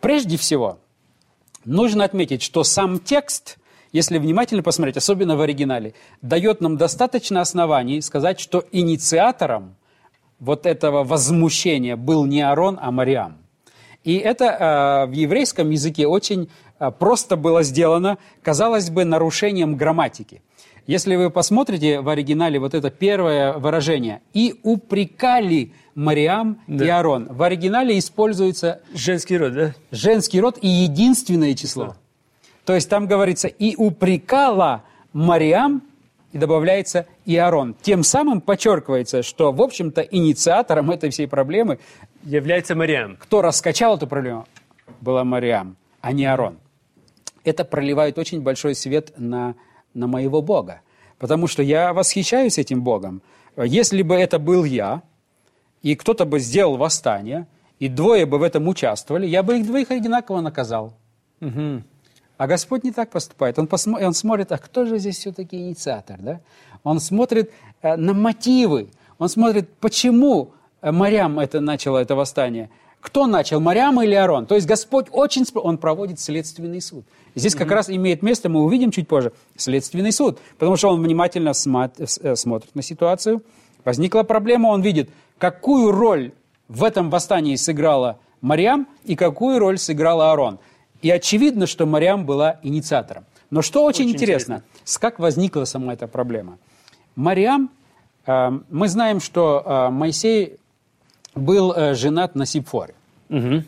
Прежде 0.00 0.36
всего, 0.36 0.80
нужно 1.64 2.02
отметить, 2.02 2.42
что 2.42 2.64
сам 2.64 2.98
текст– 2.98 3.58
если 3.96 4.18
внимательно 4.18 4.62
посмотреть, 4.62 4.98
особенно 4.98 5.36
в 5.36 5.40
оригинале, 5.40 5.94
дает 6.20 6.60
нам 6.60 6.76
достаточно 6.76 7.40
оснований 7.40 8.02
сказать, 8.02 8.38
что 8.38 8.64
инициатором 8.70 9.74
вот 10.38 10.66
этого 10.66 11.02
возмущения 11.02 11.96
был 11.96 12.26
не 12.26 12.42
Аарон, 12.42 12.78
а 12.80 12.90
Мариам. 12.90 13.38
И 14.04 14.16
это 14.18 14.44
э, 14.44 15.10
в 15.10 15.12
еврейском 15.12 15.70
языке 15.70 16.06
очень 16.06 16.50
э, 16.78 16.90
просто 16.90 17.36
было 17.36 17.62
сделано, 17.62 18.18
казалось 18.42 18.90
бы, 18.90 19.04
нарушением 19.04 19.76
грамматики. 19.76 20.42
Если 20.86 21.16
вы 21.16 21.30
посмотрите 21.30 22.00
в 22.00 22.08
оригинале 22.10 22.58
вот 22.60 22.74
это 22.74 22.90
первое 22.90 23.54
выражение 23.54 24.20
«и 24.34 24.60
упрекали 24.62 25.72
Мариам 25.94 26.60
да. 26.66 26.84
и 26.84 26.88
Аарон», 26.88 27.28
в 27.30 27.42
оригинале 27.42 27.98
используется... 27.98 28.82
Женский 28.94 29.38
род, 29.38 29.54
да? 29.54 29.74
Женский 29.90 30.40
род 30.40 30.58
и 30.60 30.68
единственное 30.68 31.54
число. 31.54 31.86
Да. 31.86 31.96
То 32.66 32.74
есть 32.74 32.90
там 32.90 33.06
говорится 33.06 33.46
«и 33.46 33.76
упрекала 33.76 34.82
Мариам», 35.12 35.82
и 36.32 36.38
добавляется 36.38 37.06
«и 37.24 37.36
Аарон». 37.36 37.76
Тем 37.80 38.02
самым 38.02 38.40
подчеркивается, 38.40 39.22
что, 39.22 39.52
в 39.52 39.62
общем-то, 39.62 40.02
инициатором 40.02 40.90
этой 40.90 41.10
всей 41.10 41.28
проблемы 41.28 41.78
является 42.24 42.74
Мариам. 42.74 43.16
Кто 43.16 43.40
раскачал 43.40 43.96
эту 43.96 44.08
проблему, 44.08 44.46
была 45.00 45.22
Мариам, 45.22 45.76
а 46.00 46.12
не 46.12 46.26
Аарон. 46.26 46.58
Это 47.44 47.64
проливает 47.64 48.18
очень 48.18 48.42
большой 48.42 48.74
свет 48.74 49.12
на, 49.16 49.54
на 49.94 50.08
моего 50.08 50.42
Бога. 50.42 50.80
Потому 51.18 51.46
что 51.46 51.62
я 51.62 51.92
восхищаюсь 51.92 52.58
этим 52.58 52.82
Богом. 52.82 53.22
Если 53.56 54.02
бы 54.02 54.16
это 54.16 54.40
был 54.40 54.64
я, 54.64 55.02
и 55.82 55.94
кто-то 55.94 56.24
бы 56.24 56.40
сделал 56.40 56.76
восстание, 56.76 57.46
и 57.78 57.88
двое 57.88 58.26
бы 58.26 58.38
в 58.38 58.42
этом 58.42 58.66
участвовали, 58.66 59.24
я 59.26 59.44
бы 59.44 59.58
их 59.58 59.66
двоих 59.66 59.92
одинаково 59.92 60.40
наказал. 60.40 60.94
Угу. 61.40 61.82
А 62.38 62.46
Господь 62.46 62.84
не 62.84 62.92
так 62.92 63.10
поступает. 63.10 63.58
Он, 63.58 63.66
посмо... 63.66 63.98
он 63.98 64.14
смотрит, 64.14 64.52
а 64.52 64.58
кто 64.58 64.84
же 64.84 64.98
здесь 64.98 65.18
все-таки 65.18 65.56
инициатор? 65.56 66.18
Да? 66.20 66.40
Он 66.84 67.00
смотрит 67.00 67.50
э, 67.82 67.96
на 67.96 68.12
мотивы. 68.14 68.88
Он 69.18 69.28
смотрит, 69.28 69.70
почему 69.80 70.50
э, 70.82 70.92
морям 70.92 71.38
это 71.38 71.60
начало 71.60 71.98
это 71.98 72.14
восстание. 72.14 72.70
Кто 73.00 73.26
начал, 73.26 73.60
Марям 73.60 74.02
или 74.02 74.14
Арон? 74.14 74.46
То 74.46 74.56
есть 74.56 74.66
Господь 74.66 75.06
очень... 75.12 75.44
Он 75.54 75.78
проводит 75.78 76.18
следственный 76.18 76.80
суд. 76.80 77.04
Здесь 77.36 77.54
mm-hmm. 77.54 77.58
как 77.58 77.70
раз 77.70 77.88
имеет 77.88 78.22
место, 78.22 78.48
мы 78.48 78.64
увидим 78.64 78.90
чуть 78.90 79.06
позже, 79.06 79.32
следственный 79.56 80.10
суд. 80.10 80.38
Потому 80.58 80.76
что 80.76 80.88
он 80.88 81.00
внимательно 81.00 81.52
э, 81.52 82.34
смотрит 82.34 82.74
на 82.74 82.82
ситуацию. 82.82 83.42
Возникла 83.84 84.24
проблема, 84.24 84.68
он 84.68 84.82
видит, 84.82 85.08
какую 85.38 85.92
роль 85.92 86.32
в 86.68 86.82
этом 86.82 87.08
восстании 87.08 87.54
сыграла 87.54 88.18
Марьям 88.40 88.88
и 89.04 89.14
какую 89.14 89.60
роль 89.60 89.78
сыграл 89.78 90.20
Аарон. 90.20 90.58
И 91.06 91.10
очевидно, 91.12 91.68
что 91.68 91.86
Мариам 91.86 92.26
была 92.26 92.58
инициатором. 92.64 93.26
Но 93.50 93.62
что 93.62 93.84
очень, 93.84 94.06
очень 94.06 94.16
интересно, 94.16 94.54
интересно, 94.54 95.00
как 95.00 95.20
возникла 95.20 95.64
сама 95.64 95.92
эта 95.92 96.08
проблема. 96.08 96.58
Мариам, 97.14 97.70
э, 98.26 98.50
мы 98.70 98.88
знаем, 98.88 99.20
что 99.20 99.62
э, 99.64 99.90
Моисей 99.90 100.56
был 101.36 101.72
э, 101.72 101.94
женат 101.94 102.34
на 102.34 102.44
Сипфоре. 102.44 102.94
Угу. 103.28 103.62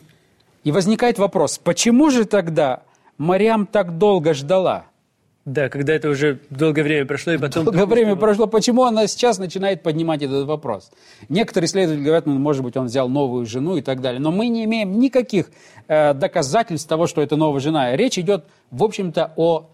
И 0.65 0.71
возникает 0.73 1.17
вопрос, 1.17 1.59
почему 1.59 2.09
же 2.09 2.25
тогда 2.25 2.81
Мариам 3.17 3.67
так 3.67 3.97
долго 3.97 4.33
ждала? 4.33 4.87
Да, 5.49 5.67
когда 5.67 5.93
это 5.93 6.09
уже 6.09 6.39
долгое 6.51 6.83
время 6.83 7.05
прошло, 7.07 7.33
и 7.33 7.39
потом... 7.39 7.65
Долгое 7.65 7.87
время 7.87 8.15
прошло. 8.15 8.45
Почему 8.45 8.83
она 8.83 9.07
сейчас 9.07 9.39
начинает 9.39 9.81
поднимать 9.81 10.21
этот 10.21 10.45
вопрос? 10.45 10.91
Некоторые 11.27 11.65
исследователи 11.65 12.03
говорят, 12.03 12.27
ну, 12.27 12.37
может 12.37 12.61
быть, 12.61 12.77
он 12.77 12.85
взял 12.85 13.09
новую 13.09 13.47
жену 13.47 13.75
и 13.75 13.81
так 13.81 13.99
далее. 13.99 14.21
Но 14.21 14.31
мы 14.31 14.47
не 14.47 14.65
имеем 14.65 14.99
никаких 14.99 15.47
э, 15.87 16.13
доказательств 16.13 16.87
того, 16.87 17.07
что 17.07 17.23
это 17.23 17.35
новая 17.35 17.61
жена. 17.61 17.95
Речь 17.95 18.19
идет, 18.19 18.45
в 18.69 18.83
общем-то, 18.83 19.33
о 19.37 19.71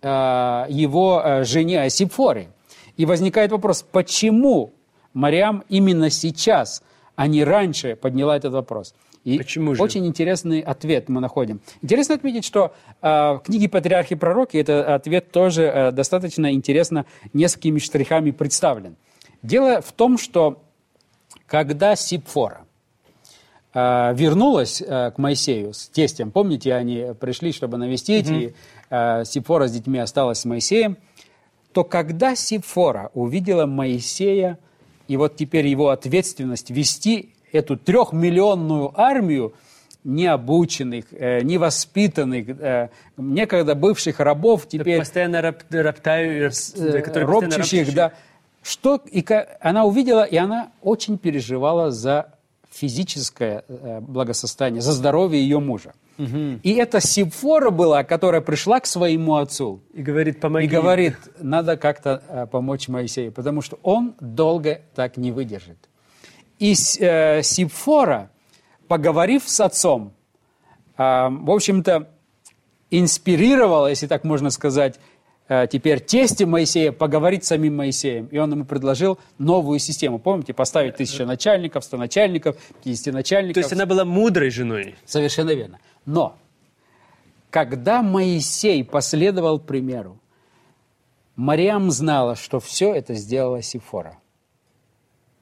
э, 0.00 0.64
его 0.70 1.22
э, 1.22 1.44
жене, 1.44 1.82
о 1.82 1.90
Сипфоре. 1.90 2.48
И 2.96 3.04
возникает 3.04 3.52
вопрос, 3.52 3.84
почему 3.92 4.72
Мариам 5.12 5.64
именно 5.68 6.08
сейчас, 6.08 6.82
а 7.20 7.26
не 7.26 7.44
раньше 7.44 7.96
подняла 7.96 8.34
этот 8.34 8.54
вопрос? 8.54 8.94
И 9.24 9.36
Почему 9.36 9.74
же? 9.74 9.82
очень 9.82 10.06
интересный 10.06 10.60
ответ 10.60 11.10
мы 11.10 11.20
находим. 11.20 11.60
Интересно 11.82 12.14
отметить, 12.14 12.46
что 12.46 12.72
э, 13.02 13.06
в 13.08 13.42
книге 13.44 13.68
«Патриархи 13.68 14.14
и 14.14 14.16
пророки» 14.16 14.56
этот 14.56 14.88
ответ 14.88 15.30
тоже 15.30 15.64
э, 15.64 15.92
достаточно 15.92 16.50
интересно 16.50 17.04
несколькими 17.34 17.78
штрихами 17.78 18.30
представлен. 18.30 18.96
Дело 19.42 19.82
в 19.82 19.92
том, 19.92 20.16
что 20.16 20.62
когда 21.46 21.94
Сипфора 21.94 22.62
э, 23.74 24.14
вернулась 24.14 24.80
э, 24.80 25.10
к 25.10 25.18
Моисею 25.18 25.74
с 25.74 25.88
тестем, 25.88 26.30
помните, 26.30 26.72
они 26.72 27.08
пришли, 27.20 27.52
чтобы 27.52 27.76
навестить, 27.76 28.30
mm-hmm. 28.30 28.42
и 28.42 28.54
э, 28.88 29.24
Сипфора 29.26 29.68
с 29.68 29.72
детьми 29.72 29.98
осталась 29.98 30.38
с 30.38 30.44
Моисеем, 30.46 30.96
то 31.74 31.84
когда 31.84 32.34
Сипфора 32.34 33.10
увидела 33.12 33.66
Моисея, 33.66 34.58
и 35.10 35.16
вот 35.16 35.34
теперь 35.34 35.66
его 35.66 35.88
ответственность 35.88 36.70
вести 36.70 37.30
эту 37.50 37.76
трехмиллионную 37.76 38.92
армию 38.94 39.54
необученных, 40.04 41.06
э, 41.10 41.40
невоспитанных, 41.42 42.48
э, 42.48 42.88
некогда 43.16 43.74
бывших 43.74 44.20
рабов, 44.20 44.68
теперь... 44.68 45.00
Постоянно 45.00 45.42
рап, 45.42 45.64
роптаю, 45.68 46.52
э, 46.76 47.24
ропчущих, 47.24 47.92
да. 47.92 48.12
Что, 48.62 49.00
и 49.10 49.24
она 49.60 49.84
увидела, 49.84 50.22
и 50.22 50.36
она 50.36 50.70
очень 50.80 51.18
переживала 51.18 51.90
за 51.90 52.32
физическое 52.70 53.64
э, 53.66 53.98
благосостояние, 54.00 54.80
за 54.80 54.92
здоровье 54.92 55.42
ее 55.42 55.58
мужа. 55.58 55.92
Угу. 56.20 56.60
И 56.62 56.74
это 56.74 57.00
Сифора 57.00 57.70
была, 57.70 58.04
которая 58.04 58.42
пришла 58.42 58.80
к 58.80 58.86
своему 58.86 59.36
отцу. 59.36 59.80
И 59.94 60.02
говорит, 60.02 60.38
помоги. 60.40 60.66
И 60.66 60.68
говорит, 60.68 61.16
надо 61.38 61.78
как-то 61.78 62.22
э, 62.28 62.46
помочь 62.46 62.88
Моисею, 62.88 63.32
потому 63.32 63.62
что 63.62 63.78
он 63.82 64.14
долго 64.20 64.82
так 64.94 65.16
не 65.16 65.32
выдержит. 65.32 65.78
И 66.58 66.74
э, 67.00 67.42
Сипфора, 67.42 68.30
поговорив 68.86 69.44
с 69.46 69.60
отцом, 69.60 70.12
э, 70.98 71.02
в 71.30 71.50
общем-то, 71.50 72.10
инспирировала, 72.90 73.86
если 73.86 74.06
так 74.06 74.24
можно 74.24 74.50
сказать, 74.50 75.00
теперь 75.70 76.00
тесте 76.00 76.46
Моисея 76.46 76.92
поговорить 76.92 77.44
с 77.44 77.48
самим 77.48 77.76
Моисеем. 77.76 78.26
И 78.26 78.38
он 78.38 78.52
ему 78.52 78.64
предложил 78.64 79.18
новую 79.38 79.78
систему. 79.80 80.18
Помните, 80.18 80.54
поставить 80.54 80.96
тысяча 80.96 81.26
начальников, 81.26 81.84
сто 81.84 81.96
начальников, 81.96 82.56
50 82.84 83.12
начальников. 83.12 83.54
То 83.54 83.60
есть 83.60 83.72
она 83.72 83.86
была 83.86 84.04
мудрой 84.04 84.50
женой. 84.50 84.94
Совершенно 85.04 85.50
верно. 85.50 85.78
Но 86.06 86.36
когда 87.50 88.02
Моисей 88.02 88.84
последовал 88.84 89.58
примеру, 89.58 90.18
Мариам 91.34 91.90
знала, 91.90 92.36
что 92.36 92.60
все 92.60 92.94
это 92.94 93.14
сделала 93.14 93.60
Сифора. 93.60 94.18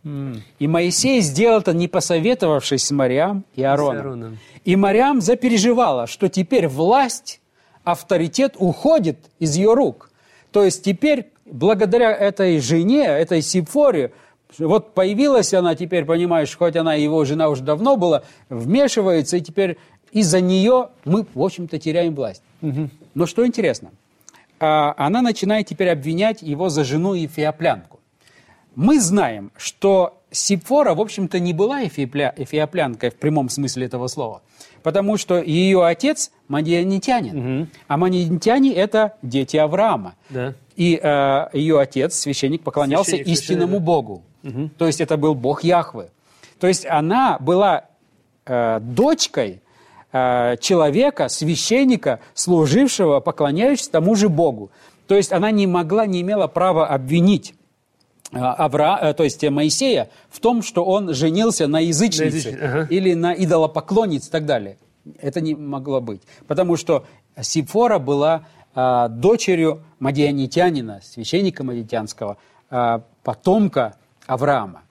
И 0.04 0.66
Моисей 0.66 1.20
сделал 1.20 1.60
это, 1.60 1.74
не 1.74 1.86
посоветовавшись 1.86 2.86
с 2.86 2.90
Мариам 2.92 3.44
и 3.56 3.62
Аароном. 3.62 4.38
И 4.64 4.74
Мариам 4.74 5.20
запереживала, 5.20 6.06
что 6.06 6.28
теперь 6.28 6.66
власть, 6.66 7.40
авторитет 7.84 8.54
уходит 8.58 9.18
из 9.38 9.56
ее 9.56 9.74
рук. 9.74 10.10
То 10.52 10.64
есть 10.64 10.82
теперь, 10.84 11.30
благодаря 11.46 12.12
этой 12.12 12.58
жене, 12.60 13.04
этой 13.04 13.42
Сипфоре, 13.42 14.12
вот 14.58 14.94
появилась 14.94 15.52
она 15.52 15.74
теперь, 15.74 16.04
понимаешь, 16.04 16.56
хоть 16.56 16.76
она 16.76 16.94
его 16.94 17.24
жена 17.24 17.48
уже 17.48 17.62
давно 17.62 17.96
была, 17.96 18.22
вмешивается, 18.48 19.36
и 19.36 19.40
теперь 19.40 19.76
из-за 20.12 20.40
нее 20.40 20.88
мы, 21.04 21.26
в 21.34 21.42
общем-то, 21.42 21.78
теряем 21.78 22.14
власть. 22.14 22.42
Угу. 22.62 22.88
Но 23.14 23.26
что 23.26 23.46
интересно, 23.46 23.90
а, 24.58 24.94
она 24.96 25.22
начинает 25.22 25.66
теперь 25.66 25.90
обвинять 25.90 26.42
его 26.42 26.68
за 26.68 26.84
жену 26.84 27.14
и 27.14 27.26
феоплянку. 27.26 28.00
Мы 28.74 29.00
знаем, 29.00 29.50
что 29.56 30.18
Сипфора, 30.30 30.94
в 30.94 31.00
общем-то, 31.00 31.40
не 31.40 31.52
была 31.52 31.86
эфиопля... 31.86 32.34
эфиоплянкой 32.36 33.10
в 33.10 33.16
прямом 33.16 33.48
смысле 33.48 33.86
этого 33.86 34.08
слова, 34.08 34.42
потому 34.88 35.18
что 35.18 35.42
ее 35.42 35.84
отец 35.84 36.30
мадианитянин, 36.48 37.60
угу. 37.60 37.68
а 37.88 37.96
мадианитяне– 37.98 38.72
это 38.74 39.12
дети 39.20 39.58
Авраама. 39.58 40.14
Да. 40.30 40.54
И 40.76 40.98
э, 41.02 41.48
ее 41.52 41.78
отец, 41.78 42.14
священник, 42.14 42.62
поклонялся 42.62 43.10
священник, 43.10 43.38
истинному 43.38 43.80
Богу. 43.80 44.22
Угу. 44.44 44.70
То 44.78 44.86
есть 44.86 45.02
это 45.02 45.18
был 45.18 45.34
Бог 45.34 45.62
Яхвы. 45.62 46.08
То 46.58 46.68
есть 46.68 46.86
она 46.86 47.36
была 47.38 47.84
э, 48.46 48.80
дочкой 48.80 49.60
э, 50.10 50.56
человека, 50.58 51.28
священника, 51.28 52.20
служившего, 52.32 53.20
поклоняющегося 53.20 53.90
тому 53.90 54.14
же 54.14 54.30
Богу. 54.30 54.70
То 55.06 55.16
есть 55.16 55.32
она 55.32 55.50
не 55.50 55.66
могла, 55.66 56.06
не 56.06 56.22
имела 56.22 56.46
права 56.46 56.86
обвинить 56.86 57.52
Авра, 58.32 59.14
то 59.14 59.24
есть 59.24 59.42
Моисея 59.48 60.10
в 60.28 60.40
том, 60.40 60.62
что 60.62 60.84
он 60.84 61.14
женился 61.14 61.66
на 61.66 61.80
язычнице 61.80 62.52
на 62.52 62.66
ага. 62.66 62.86
или 62.90 63.14
на 63.14 63.32
идолопоклоннице 63.32 64.28
и 64.28 64.30
так 64.32 64.44
далее. 64.44 64.76
Это 65.20 65.40
не 65.40 65.54
могло 65.54 66.00
быть. 66.00 66.20
Потому 66.46 66.76
что 66.76 67.06
Сифора 67.40 67.98
была 67.98 68.44
а, 68.74 69.08
дочерью 69.08 69.82
мадианитянина, 69.98 71.00
священника 71.02 71.64
мадианского, 71.64 72.36
а, 72.70 73.02
потомка 73.22 73.96
Авраама. 74.26 74.82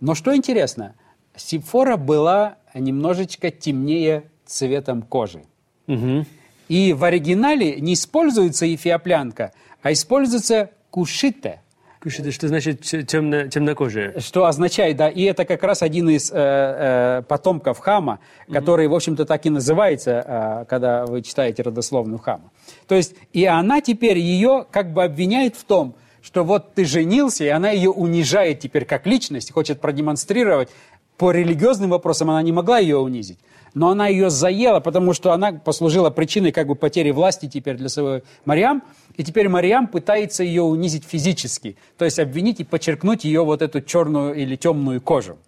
Но 0.00 0.14
что 0.14 0.36
интересно, 0.36 0.94
Сифора 1.36 1.96
была 1.96 2.56
немножечко 2.74 3.50
темнее 3.50 4.24
цветом 4.46 5.02
кожи. 5.02 5.42
Угу. 5.86 6.26
И 6.68 6.92
в 6.92 7.04
оригинале 7.04 7.80
не 7.80 7.94
используется 7.94 8.72
эфиоплянка, 8.72 9.52
а 9.82 9.92
используется 9.92 10.70
кушите. 10.90 11.60
Кушите, 12.00 12.30
что 12.30 12.46
значит 12.46 12.82
темно, 12.82 13.48
темнокожие? 13.48 14.20
Что 14.20 14.46
означает, 14.46 14.96
да, 14.96 15.08
и 15.08 15.22
это 15.22 15.44
как 15.44 15.64
раз 15.64 15.82
один 15.82 16.08
из 16.08 16.30
э, 16.30 16.34
э, 16.36 17.22
потомков 17.26 17.80
Хама, 17.80 18.20
который, 18.50 18.86
mm-hmm. 18.86 18.90
в 18.90 18.94
общем-то, 18.94 19.24
так 19.24 19.46
и 19.46 19.50
называется, 19.50 20.24
э, 20.24 20.64
когда 20.68 21.06
вы 21.06 21.22
читаете 21.22 21.62
родословную 21.62 22.18
Хама. 22.18 22.52
То 22.86 22.94
есть, 22.94 23.14
и 23.32 23.44
она 23.46 23.80
теперь 23.80 24.18
ее 24.18 24.64
как 24.70 24.92
бы 24.92 25.02
обвиняет 25.02 25.56
в 25.56 25.64
том, 25.64 25.96
что 26.22 26.44
вот 26.44 26.74
ты 26.74 26.84
женился, 26.84 27.44
и 27.44 27.48
она 27.48 27.70
ее 27.70 27.90
унижает 27.90 28.60
теперь 28.60 28.84
как 28.84 29.06
личность, 29.06 29.50
хочет 29.50 29.80
продемонстрировать. 29.80 30.68
По 31.16 31.32
религиозным 31.32 31.90
вопросам 31.90 32.30
она 32.30 32.42
не 32.42 32.52
могла 32.52 32.78
ее 32.78 32.98
унизить 32.98 33.40
но 33.78 33.90
она 33.90 34.08
ее 34.08 34.28
заела, 34.28 34.80
потому 34.80 35.12
что 35.14 35.32
она 35.32 35.52
послужила 35.52 36.10
причиной 36.10 36.50
как 36.50 36.66
бы 36.66 36.74
потери 36.74 37.12
власти 37.12 37.46
теперь 37.46 37.76
для 37.76 37.88
своего 37.88 38.24
Мариам, 38.44 38.82
и 39.16 39.22
теперь 39.22 39.48
Мариам 39.48 39.86
пытается 39.86 40.42
ее 40.42 40.62
унизить 40.62 41.04
физически, 41.04 41.76
то 41.96 42.04
есть 42.04 42.18
обвинить 42.18 42.58
и 42.58 42.64
подчеркнуть 42.64 43.24
ее 43.24 43.44
вот 43.44 43.62
эту 43.62 43.80
черную 43.80 44.34
или 44.34 44.56
темную 44.56 45.00
кожу. 45.00 45.38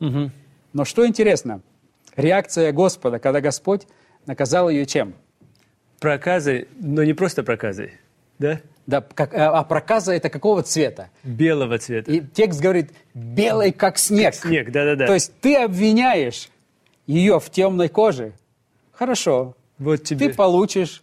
Угу. 0.00 0.30
Но 0.72 0.84
что 0.86 1.06
интересно, 1.06 1.60
реакция 2.16 2.72
Господа, 2.72 3.18
когда 3.18 3.42
Господь 3.42 3.82
наказал 4.24 4.70
ее 4.70 4.86
чем? 4.86 5.14
Проказой, 6.00 6.68
но 6.80 7.04
не 7.04 7.12
просто 7.12 7.42
проказой, 7.42 7.92
да? 8.38 8.60
Да, 8.86 9.02
как, 9.02 9.34
а, 9.34 9.58
а 9.58 9.64
проказа 9.64 10.14
это 10.14 10.30
какого 10.30 10.62
цвета? 10.62 11.10
Белого 11.22 11.76
цвета. 11.76 12.10
И 12.10 12.22
текст 12.22 12.62
говорит, 12.62 12.92
белый 13.12 13.72
как 13.72 13.98
снег. 13.98 14.32
Как 14.32 14.48
снег, 14.48 14.72
да-да-да. 14.72 15.06
То 15.06 15.12
есть 15.12 15.32
ты 15.42 15.56
обвиняешь 15.56 16.48
ее 17.08 17.40
в 17.40 17.50
темной 17.50 17.88
коже, 17.88 18.34
хорошо, 18.92 19.56
вот 19.78 20.04
тебе. 20.04 20.28
ты 20.28 20.34
получишь 20.34 21.02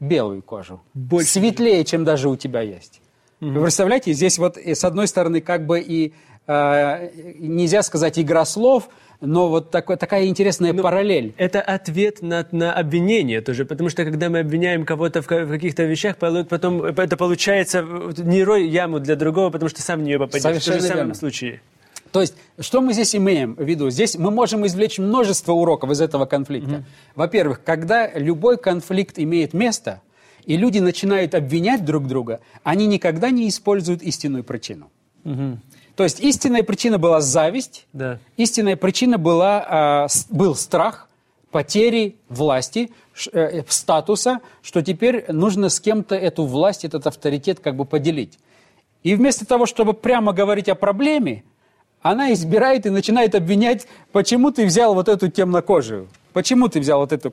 белую 0.00 0.42
кожу. 0.42 0.82
Больше. 0.92 1.30
Светлее, 1.30 1.84
чем 1.84 2.04
даже 2.04 2.28
у 2.28 2.36
тебя 2.36 2.60
есть. 2.60 3.00
Угу. 3.40 3.50
Вы 3.50 3.62
представляете, 3.62 4.12
здесь 4.12 4.38
вот 4.38 4.58
с 4.58 4.84
одной 4.84 5.06
стороны 5.06 5.40
как 5.40 5.64
бы 5.64 5.80
и 5.80 6.12
э, 6.46 7.10
нельзя 7.38 7.82
сказать 7.82 8.18
игра 8.18 8.44
слов, 8.44 8.88
но 9.20 9.48
вот 9.48 9.70
такой, 9.70 9.96
такая 9.96 10.26
интересная 10.26 10.72
ну, 10.72 10.82
параллель. 10.82 11.32
Это 11.36 11.60
ответ 11.60 12.20
на, 12.22 12.44
на 12.50 12.72
обвинение 12.72 13.40
тоже, 13.40 13.64
потому 13.64 13.88
что 13.88 14.04
когда 14.04 14.28
мы 14.28 14.40
обвиняем 14.40 14.84
кого-то 14.84 15.22
в, 15.22 15.26
в 15.26 15.48
каких-то 15.48 15.84
вещах, 15.84 16.16
потом 16.16 16.82
это 16.82 17.16
получается 17.16 17.82
не 18.18 18.42
рой 18.42 18.66
яму 18.66 18.98
для 18.98 19.14
другого, 19.14 19.50
потому 19.50 19.68
что 19.68 19.82
сам 19.82 20.00
в 20.00 20.02
нее 20.02 20.18
попадешь. 20.18 20.42
Совершенно 20.42 20.78
в 20.78 20.80
том 20.80 20.88
же 20.88 20.94
самом 20.96 21.14
случае. 21.14 21.60
То 22.12 22.20
есть, 22.20 22.34
что 22.58 22.82
мы 22.82 22.92
здесь 22.92 23.16
имеем 23.16 23.54
в 23.54 23.62
виду? 23.62 23.90
Здесь 23.90 24.16
мы 24.16 24.30
можем 24.30 24.66
извлечь 24.66 24.98
множество 24.98 25.52
уроков 25.52 25.90
из 25.90 26.00
этого 26.00 26.26
конфликта. 26.26 26.70
Mm-hmm. 26.70 26.84
Во-первых, 27.16 27.64
когда 27.64 28.06
любой 28.12 28.58
конфликт 28.58 29.18
имеет 29.18 29.54
место, 29.54 30.02
и 30.44 30.56
люди 30.56 30.78
начинают 30.78 31.34
обвинять 31.34 31.84
друг 31.84 32.06
друга, 32.06 32.40
они 32.62 32.86
никогда 32.86 33.30
не 33.30 33.48
используют 33.48 34.02
истинную 34.02 34.44
причину. 34.44 34.90
Mm-hmm. 35.24 35.56
То 35.96 36.04
есть 36.04 36.20
истинная 36.20 36.62
причина 36.62 36.98
была 36.98 37.20
зависть, 37.20 37.86
да. 37.92 38.18
истинная 38.36 38.76
причина 38.76 39.18
была, 39.18 40.06
э, 40.06 40.34
был 40.34 40.54
страх 40.54 41.08
потери 41.50 42.16
власти, 42.28 42.90
э, 43.32 43.62
статуса, 43.68 44.40
что 44.62 44.82
теперь 44.82 45.24
нужно 45.30 45.68
с 45.68 45.80
кем-то 45.80 46.14
эту 46.14 46.44
власть, 46.44 46.84
этот 46.84 47.06
авторитет 47.06 47.60
как 47.60 47.76
бы 47.76 47.84
поделить. 47.84 48.38
И 49.02 49.14
вместо 49.14 49.46
того, 49.46 49.66
чтобы 49.66 49.92
прямо 49.92 50.32
говорить 50.32 50.68
о 50.68 50.74
проблеме, 50.74 51.44
она 52.02 52.32
избирает 52.32 52.84
и 52.84 52.90
начинает 52.90 53.34
обвинять, 53.34 53.86
почему 54.10 54.50
ты 54.50 54.66
взял 54.66 54.94
вот 54.94 55.08
эту 55.08 55.30
темнокожую, 55.30 56.08
почему 56.32 56.68
ты 56.68 56.80
взял 56.80 56.98
вот 56.98 57.12
эту... 57.12 57.32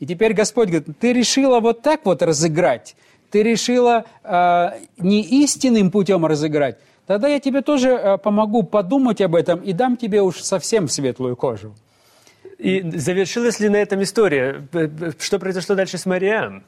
И 0.00 0.06
теперь 0.06 0.32
Господь 0.32 0.68
говорит, 0.68 0.88
ты 0.98 1.12
решила 1.12 1.60
вот 1.60 1.82
так 1.82 2.00
вот 2.04 2.22
разыграть, 2.22 2.96
ты 3.30 3.42
решила 3.42 4.04
э, 4.24 4.70
не 4.98 5.22
истинным 5.42 5.90
путем 5.90 6.26
разыграть, 6.26 6.78
тогда 7.06 7.28
я 7.28 7.38
тебе 7.38 7.62
тоже 7.62 7.90
э, 7.90 8.18
помогу 8.18 8.62
подумать 8.62 9.20
об 9.20 9.34
этом 9.34 9.60
и 9.60 9.72
дам 9.72 9.96
тебе 9.96 10.22
уж 10.22 10.40
совсем 10.40 10.88
светлую 10.88 11.36
кожу. 11.36 11.74
И 12.58 12.82
завершилась 12.98 13.60
ли 13.60 13.68
на 13.68 13.76
этом 13.76 14.02
история? 14.02 14.66
Что 15.18 15.38
произошло 15.38 15.74
дальше 15.74 15.98
с 15.98 16.06
Мариам? 16.06 16.64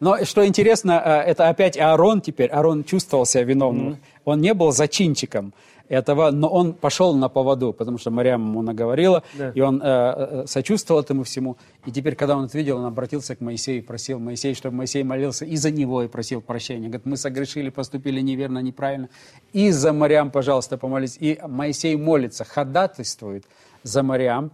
Но 0.00 0.24
что 0.24 0.44
интересно, 0.46 0.92
это 0.92 1.48
опять 1.48 1.78
Аарон 1.78 2.22
теперь. 2.22 2.50
Аарон 2.50 2.82
чувствовал 2.82 3.26
себя 3.26 3.44
виновным. 3.44 3.92
Mm-hmm. 3.92 3.98
Он 4.24 4.40
не 4.40 4.54
был 4.54 4.72
зачинчиком 4.72 5.52
этого, 5.92 6.30
но 6.30 6.48
он 6.48 6.72
пошел 6.72 7.14
на 7.14 7.28
поводу, 7.28 7.74
потому 7.74 7.98
что 7.98 8.10
Мариам 8.10 8.48
ему 8.48 8.62
наговорила, 8.62 9.22
да. 9.34 9.50
и 9.54 9.60
он 9.60 9.82
э, 9.82 9.84
э, 9.84 10.44
сочувствовал 10.46 11.02
этому 11.02 11.22
всему. 11.22 11.58
И 11.84 11.90
теперь, 11.90 12.14
когда 12.14 12.34
он 12.34 12.46
это 12.46 12.56
видел, 12.56 12.78
он 12.78 12.86
обратился 12.86 13.36
к 13.36 13.42
Моисею 13.42 13.78
и 13.78 13.80
просил 13.82 14.18
Моисея, 14.18 14.54
чтобы 14.54 14.76
Моисей 14.76 15.02
молился 15.02 15.44
и 15.44 15.56
за 15.56 15.70
него, 15.70 16.02
и 16.02 16.08
просил 16.08 16.40
прощения. 16.40 16.88
Говорит, 16.88 17.04
мы 17.04 17.16
согрешили, 17.18 17.68
поступили 17.68 18.22
неверно, 18.22 18.60
неправильно. 18.60 19.10
И 19.52 19.70
за 19.70 19.92
Мариам, 19.92 20.30
пожалуйста, 20.30 20.78
помолись. 20.78 21.18
И 21.20 21.38
Моисей 21.46 21.96
молится, 21.96 22.44
ходатайствует 22.44 23.44
за 23.82 24.02
Мариам. 24.02 24.50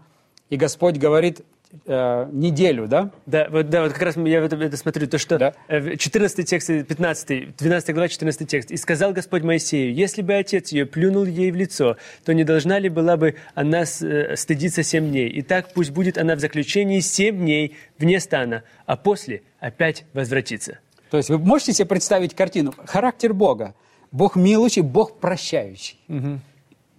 И 0.51 0.57
Господь 0.57 0.96
говорит, 0.96 1.42
э, 1.87 2.28
неделю, 2.33 2.87
да? 2.87 3.11
Да, 3.26 3.48
вот, 3.50 3.68
да, 3.68 3.83
вот 3.83 3.92
как 3.92 4.02
раз 4.02 4.16
я 4.16 4.40
это, 4.40 4.57
это 4.57 4.76
смотрю, 4.76 5.07
то, 5.07 5.18
что 5.18 5.38
да? 5.38 5.54
14 5.68 6.38
э, 6.38 6.42
текст, 6.42 6.68
15, 6.68 7.57
12 7.57 7.94
глава, 7.94 8.09
14 8.09 8.48
текст. 8.48 8.70
«И 8.70 8.76
сказал 8.76 9.12
Господь 9.12 9.42
Моисею, 9.42 9.94
если 9.94 10.22
бы 10.22 10.35
отец 10.35 10.72
ее 10.72 10.87
плюнул 10.87 11.24
ей 11.24 11.50
в 11.50 11.57
лицо, 11.57 11.96
то 12.24 12.33
не 12.33 12.44
должна 12.44 12.78
ли 12.78 12.88
была 12.88 13.16
бы 13.16 13.37
она 13.54 13.83
э, 13.83 14.37
стыдиться 14.37 14.83
семь 14.83 15.09
дней? 15.09 15.28
И 15.28 15.42
так 15.42 15.72
пусть 15.72 15.90
будет 15.90 16.18
она 16.18 16.35
в 16.37 16.40
заключении 16.40 17.00
семь 17.00 17.38
дней 17.38 17.76
вне 17.98 18.20
стана, 18.20 18.64
а 18.87 18.96
после 18.96 19.42
опять 19.61 20.04
возвратится». 20.12 20.78
То 21.11 21.16
есть 21.16 21.31
вы 21.31 21.38
можете 21.38 21.72
себе 21.72 21.87
представить 21.87 22.35
картину? 22.35 22.74
Характер 22.87 23.33
Бога. 23.33 23.74
Бог 24.11 24.37
милующий, 24.37 24.83
Бог 24.83 25.18
прощающий. 25.18 25.98
Угу. 26.09 26.40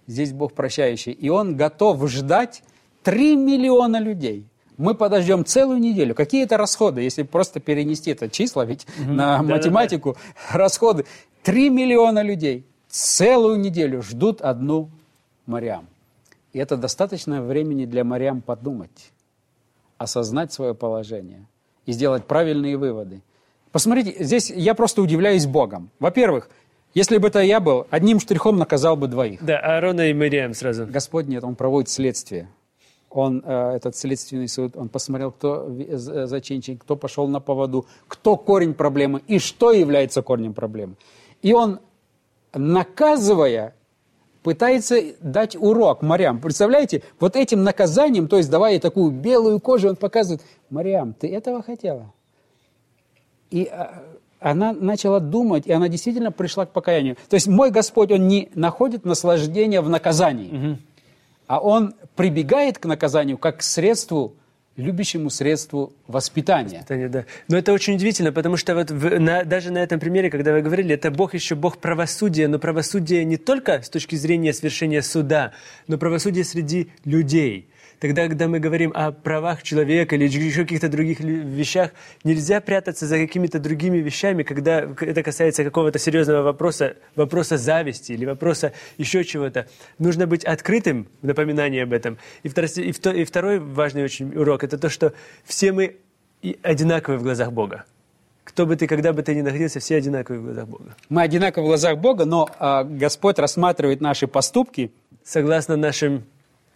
Здесь 0.06 0.32
Бог 0.32 0.52
прощающий. 0.54 1.12
И 1.12 1.28
Он 1.28 1.56
готов 1.56 2.08
ждать 2.08 2.62
3 3.04 3.36
миллиона 3.36 4.00
людей 4.00 4.49
мы 4.80 4.94
подождем 4.94 5.44
целую 5.44 5.78
неделю. 5.78 6.14
Какие 6.14 6.44
это 6.44 6.56
расходы, 6.56 7.02
если 7.02 7.22
просто 7.22 7.60
перенести 7.60 8.10
это 8.10 8.30
числа, 8.30 8.64
ведь 8.64 8.86
угу. 8.98 9.12
на 9.12 9.36
да, 9.36 9.42
математику 9.42 10.14
да, 10.14 10.18
да. 10.52 10.58
расходы. 10.58 11.04
Три 11.42 11.68
миллиона 11.68 12.22
людей 12.22 12.66
целую 12.88 13.58
неделю 13.58 14.02
ждут 14.02 14.40
одну 14.40 14.90
Мариам. 15.46 15.86
И 16.52 16.58
это 16.58 16.76
достаточно 16.76 17.42
времени 17.42 17.84
для 17.84 18.04
Мариам 18.04 18.40
подумать, 18.40 19.12
осознать 19.98 20.52
свое 20.52 20.74
положение 20.74 21.46
и 21.84 21.92
сделать 21.92 22.24
правильные 22.24 22.76
выводы. 22.76 23.20
Посмотрите, 23.72 24.24
здесь 24.24 24.50
я 24.50 24.74
просто 24.74 25.02
удивляюсь 25.02 25.46
Богом. 25.46 25.90
Во-первых, 26.00 26.48
если 26.94 27.18
бы 27.18 27.28
это 27.28 27.40
я 27.40 27.60
был, 27.60 27.86
одним 27.90 28.18
штрихом 28.18 28.56
наказал 28.56 28.96
бы 28.96 29.06
двоих. 29.06 29.44
Да, 29.44 29.58
Аарона 29.58 30.08
и 30.08 30.14
Мариам 30.14 30.54
сразу. 30.54 30.86
Господь 30.86 31.28
нет, 31.28 31.44
он 31.44 31.54
проводит 31.54 31.90
следствие 31.90 32.48
он, 33.10 33.42
э, 33.44 33.76
этот 33.76 33.96
следственный 33.96 34.48
суд, 34.48 34.76
он 34.76 34.88
посмотрел, 34.88 35.32
кто 35.32 35.68
зачинщик, 36.26 36.82
кто 36.82 36.96
пошел 36.96 37.26
на 37.28 37.40
поводу, 37.40 37.86
кто 38.08 38.36
корень 38.36 38.74
проблемы 38.74 39.22
и 39.26 39.38
что 39.38 39.72
является 39.72 40.22
корнем 40.22 40.54
проблемы. 40.54 40.94
И 41.42 41.52
он, 41.52 41.80
наказывая, 42.54 43.74
пытается 44.42 45.00
дать 45.20 45.56
урок 45.56 46.02
Мариам. 46.02 46.40
Представляете, 46.40 47.02
вот 47.18 47.36
этим 47.36 47.64
наказанием, 47.64 48.28
то 48.28 48.36
есть 48.36 48.50
давая 48.50 48.78
такую 48.78 49.10
белую 49.10 49.60
кожу, 49.60 49.88
он 49.88 49.96
показывает, 49.96 50.42
Мариам, 50.70 51.12
ты 51.12 51.28
этого 51.28 51.62
хотела? 51.62 52.12
И 53.50 53.68
э, 53.70 53.86
она 54.38 54.72
начала 54.72 55.20
думать, 55.20 55.66
и 55.66 55.72
она 55.72 55.88
действительно 55.88 56.32
пришла 56.32 56.64
к 56.64 56.70
покаянию. 56.70 57.16
То 57.28 57.34
есть 57.34 57.48
мой 57.48 57.70
Господь, 57.70 58.12
Он 58.12 58.28
не 58.28 58.50
находит 58.54 59.04
наслаждения 59.04 59.80
в 59.80 59.88
наказании. 59.88 60.72
Угу 60.72 60.78
а 61.50 61.58
он 61.58 61.96
прибегает 62.14 62.78
к 62.78 62.84
наказанию 62.84 63.36
как 63.36 63.56
к 63.56 63.62
средству, 63.62 64.36
любящему 64.76 65.30
средству 65.30 65.92
воспитания. 66.06 66.76
Воспитание, 66.76 67.08
да. 67.08 67.24
Но 67.48 67.56
это 67.58 67.72
очень 67.72 67.96
удивительно, 67.96 68.30
потому 68.30 68.56
что 68.56 68.76
вот 68.76 68.92
в, 68.92 69.18
на, 69.18 69.42
даже 69.42 69.72
на 69.72 69.78
этом 69.78 69.98
примере, 69.98 70.30
когда 70.30 70.52
вы 70.52 70.62
говорили, 70.62 70.94
это 70.94 71.10
Бог 71.10 71.34
еще 71.34 71.56
Бог 71.56 71.78
правосудия, 71.78 72.46
но 72.46 72.60
правосудие 72.60 73.24
не 73.24 73.36
только 73.36 73.82
с 73.82 73.90
точки 73.90 74.14
зрения 74.14 74.52
свершения 74.52 75.02
суда, 75.02 75.50
но 75.88 75.98
правосудие 75.98 76.44
среди 76.44 76.92
людей. 77.04 77.68
Тогда, 78.00 78.26
когда 78.28 78.48
мы 78.48 78.60
говорим 78.60 78.92
о 78.94 79.12
правах 79.12 79.62
человека 79.62 80.16
или 80.16 80.24
еще 80.24 80.62
каких-то 80.62 80.88
других 80.88 81.20
вещах, 81.20 81.90
нельзя 82.24 82.62
прятаться 82.62 83.06
за 83.06 83.18
какими-то 83.18 83.58
другими 83.58 83.98
вещами, 83.98 84.42
когда 84.42 84.88
это 85.00 85.22
касается 85.22 85.64
какого-то 85.64 85.98
серьезного 85.98 86.42
вопроса, 86.42 86.96
вопроса 87.14 87.58
зависти 87.58 88.12
или 88.12 88.24
вопроса 88.24 88.72
еще 88.96 89.22
чего-то. 89.22 89.66
Нужно 89.98 90.26
быть 90.26 90.44
открытым 90.44 91.08
в 91.20 91.26
напоминании 91.26 91.82
об 91.82 91.92
этом. 91.92 92.16
И, 92.42 92.48
и 92.48 93.24
второй 93.24 93.58
важный 93.58 94.02
очень 94.02 94.34
урок– 94.34 94.64
это 94.64 94.78
то, 94.78 94.88
что 94.88 95.12
все 95.44 95.72
мы 95.72 95.98
одинаковы 96.62 97.18
в 97.18 97.22
глазах 97.22 97.52
Бога. 97.52 97.84
Кто 98.44 98.64
бы 98.64 98.76
ты, 98.76 98.86
когда 98.86 99.12
бы 99.12 99.22
ты 99.22 99.34
ни 99.34 99.42
находился, 99.42 99.78
все 99.78 99.96
одинаковы 99.96 100.38
в 100.38 100.44
глазах 100.44 100.66
Бога. 100.68 100.96
Мы 101.10 101.20
одинаковы 101.20 101.66
в 101.66 101.68
глазах 101.68 101.98
Бога, 101.98 102.24
но 102.24 102.48
э, 102.58 102.84
Господь 102.84 103.38
рассматривает 103.38 104.00
наши 104.00 104.26
поступки 104.26 104.90
согласно 105.22 105.76
нашим 105.76 106.24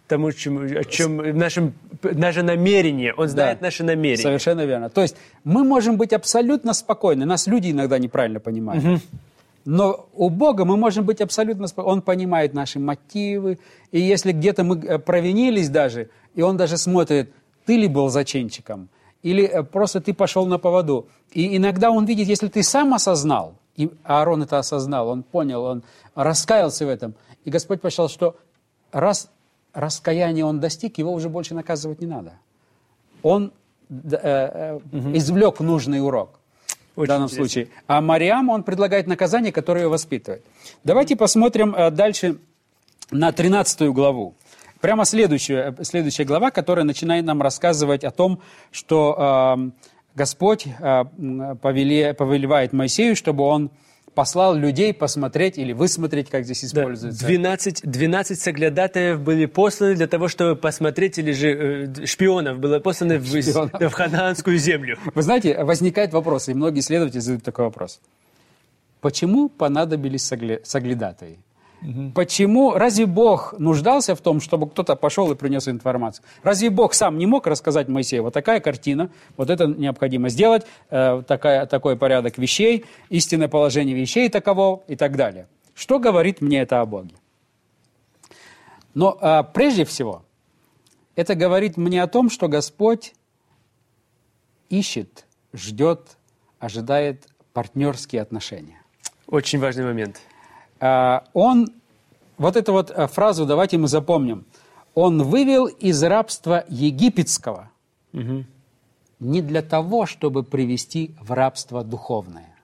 тому, 0.07 0.31
чем, 0.31 0.83
чем 0.89 1.37
нашим, 1.37 1.73
наше 2.03 2.43
намерение. 2.43 3.13
Он 3.13 3.27
знает 3.27 3.59
да, 3.59 3.67
наше 3.67 3.83
намерение. 3.83 4.23
Совершенно 4.23 4.65
верно. 4.65 4.89
То 4.89 5.01
есть 5.01 5.15
мы 5.43 5.63
можем 5.63 5.97
быть 5.97 6.13
абсолютно 6.13 6.73
спокойны. 6.73 7.25
Нас 7.25 7.47
люди 7.47 7.71
иногда 7.71 7.97
неправильно 7.97 8.39
понимают. 8.39 8.83
Угу. 8.83 8.99
Но 9.65 10.07
у 10.13 10.29
Бога 10.29 10.63
мы 10.63 10.77
можем 10.77 11.05
быть 11.05 11.21
абсолютно 11.21 11.67
спокойны. 11.67 11.97
Он 11.97 12.01
понимает 12.01 12.53
наши 12.53 12.79
мотивы. 12.79 13.57
И 13.91 13.99
если 13.99 14.31
где-то 14.31 14.63
мы 14.63 14.77
э, 14.77 14.99
провинились 14.99 15.69
даже, 15.69 16.09
и 16.35 16.41
Он 16.43 16.55
даже 16.55 16.77
смотрит, 16.77 17.31
ты 17.65 17.75
ли 17.75 17.87
был 17.87 18.09
зачинщиком, 18.09 18.89
или 19.23 19.43
э, 19.43 19.63
просто 19.63 20.01
ты 20.01 20.13
пошел 20.13 20.45
на 20.45 20.59
поводу. 20.59 21.07
И 21.31 21.57
иногда 21.57 21.89
он 21.89 22.05
видит, 22.05 22.27
если 22.27 22.47
ты 22.47 22.61
сам 22.61 22.93
осознал, 22.93 23.55
и 23.75 23.89
Аарон 24.03 24.43
это 24.43 24.59
осознал, 24.59 25.09
он 25.09 25.23
понял, 25.23 25.63
он 25.63 25.83
раскаялся 26.13 26.85
в 26.85 26.89
этом, 26.89 27.15
и 27.43 27.49
Господь 27.49 27.81
посчитал, 27.81 28.07
что 28.07 28.35
раз 28.91 29.29
раскаяние 29.75 30.45
он 30.45 30.59
достиг, 30.59 30.97
его 30.97 31.13
уже 31.13 31.29
больше 31.29 31.53
наказывать 31.53 32.01
не 32.01 32.07
надо. 32.07 32.33
Он 33.21 33.51
э, 33.89 33.93
э, 34.11 34.75
угу. 34.75 35.17
извлек 35.17 35.59
нужный 35.59 36.01
урок. 36.01 36.39
Очень 36.95 37.05
в 37.05 37.07
данном 37.07 37.25
интересно. 37.27 37.45
случае. 37.45 37.67
А 37.87 38.01
Мариам, 38.01 38.49
он 38.49 38.63
предлагает 38.63 39.05
наказание, 39.05 39.51
которое 39.51 39.81
ее 39.81 39.89
воспитывает. 39.89 40.43
Давайте 40.83 41.15
посмотрим 41.15 41.75
э, 41.75 41.91
дальше 41.91 42.37
на 43.11 43.31
13 43.31 43.89
главу. 43.89 44.33
Прямо 44.79 45.03
следующая, 45.05 45.75
следующая 45.81 46.23
глава, 46.23 46.51
которая 46.51 46.85
начинает 46.85 47.25
нам 47.25 47.41
рассказывать 47.41 48.03
о 48.03 48.11
том, 48.11 48.39
что 48.71 49.55
э, 49.57 49.71
Господь 50.15 50.67
э, 50.67 51.03
повеле, 51.61 52.13
повелевает 52.13 52.71
Моисею, 52.71 53.15
чтобы 53.15 53.43
он 53.43 53.71
послал 54.15 54.55
людей 54.55 54.93
посмотреть 54.93 55.57
или 55.57 55.73
высмотреть, 55.73 56.29
как 56.29 56.45
здесь 56.45 56.63
используется. 56.65 57.21
Да, 57.21 57.27
12, 57.27 57.81
12 57.83 58.39
соглядатаев 58.39 59.19
были 59.19 59.45
посланы 59.45 59.95
для 59.95 60.07
того, 60.07 60.27
чтобы 60.29 60.55
посмотреть, 60.55 61.19
или 61.19 61.33
же 61.33 61.49
э, 61.49 62.05
шпионов 62.05 62.59
было 62.59 62.79
посланы 62.79 63.19
в, 63.19 63.25
в 63.25 63.91
ханаанскую 63.91 64.57
землю. 64.57 64.97
Вы 65.13 65.21
знаете, 65.21 65.63
возникает 65.63 66.13
вопрос, 66.13 66.49
и 66.49 66.53
многие 66.53 66.79
исследователи 66.79 67.19
задают 67.19 67.43
такой 67.43 67.65
вопрос. 67.65 67.99
Почему 69.01 69.49
понадобились 69.49 70.25
соглядатые? 70.63 71.37
Угу. 71.85 72.11
Почему? 72.15 72.73
Разве 72.73 73.05
Бог 73.05 73.53
нуждался 73.59 74.15
в 74.15 74.21
том, 74.21 74.41
чтобы 74.41 74.67
кто-то 74.69 74.95
пошел 74.95 75.31
и 75.31 75.35
принес 75.35 75.67
информацию? 75.67 76.25
Разве 76.41 76.69
Бог 76.69 76.93
сам 76.93 77.17
не 77.17 77.27
мог 77.27 77.45
рассказать 77.45 77.87
Моисею, 77.87 78.23
вот 78.23 78.33
такая 78.33 78.59
картина, 78.59 79.11
вот 79.37 79.49
это 79.49 79.67
необходимо 79.67 80.29
сделать, 80.29 80.65
э, 80.89 81.21
такая, 81.27 81.65
такой 81.67 81.95
порядок 81.95 82.37
вещей, 82.37 82.85
истинное 83.09 83.47
положение 83.47 83.95
вещей 83.95 84.29
таково 84.29 84.83
и 84.87 84.95
так 84.95 85.15
далее? 85.15 85.47
Что 85.75 85.99
говорит 85.99 86.41
мне 86.41 86.61
это 86.61 86.81
о 86.81 86.85
Боге? 86.85 87.15
Но 88.95 89.17
э, 89.21 89.43
прежде 89.53 89.85
всего, 89.85 90.23
это 91.15 91.35
говорит 91.35 91.77
мне 91.77 92.01
о 92.01 92.07
том, 92.07 92.29
что 92.29 92.47
Господь 92.47 93.13
ищет, 94.69 95.25
ждет, 95.53 96.17
ожидает 96.59 97.27
партнерские 97.53 98.21
отношения. 98.21 98.81
Очень 99.27 99.59
важный 99.59 99.83
момент. 99.83 100.21
А, 100.79 101.23
он, 101.33 101.69
вот 102.37 102.55
эту 102.55 102.73
вот 102.73 102.91
э, 102.91 103.07
фразу 103.07 103.45
давайте 103.45 103.77
мы 103.77 103.87
запомним. 103.87 104.45
Он 104.93 105.23
вывел 105.23 105.65
из 105.67 106.01
рабства 106.03 106.63
египетского 106.69 107.69
угу. 108.13 108.45
не 109.19 109.41
для 109.41 109.61
того, 109.61 110.05
чтобы 110.05 110.43
привести 110.43 111.15
в 111.19 111.31
рабство 111.31 111.83
духовное. 111.83 112.55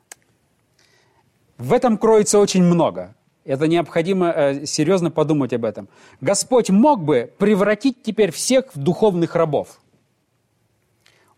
В 1.57 1.73
этом 1.73 1.97
кроется 1.97 2.39
очень 2.39 2.63
много. 2.63 3.13
Это 3.43 3.67
необходимо 3.67 4.31
э, 4.31 4.65
серьезно 4.65 5.11
подумать 5.11 5.53
об 5.53 5.65
этом. 5.65 5.87
Господь 6.21 6.69
мог 6.69 7.03
бы 7.03 7.31
превратить 7.37 8.03
теперь 8.03 8.31
всех 8.31 8.73
в 8.75 8.79
духовных 8.79 9.35
рабов. 9.35 9.79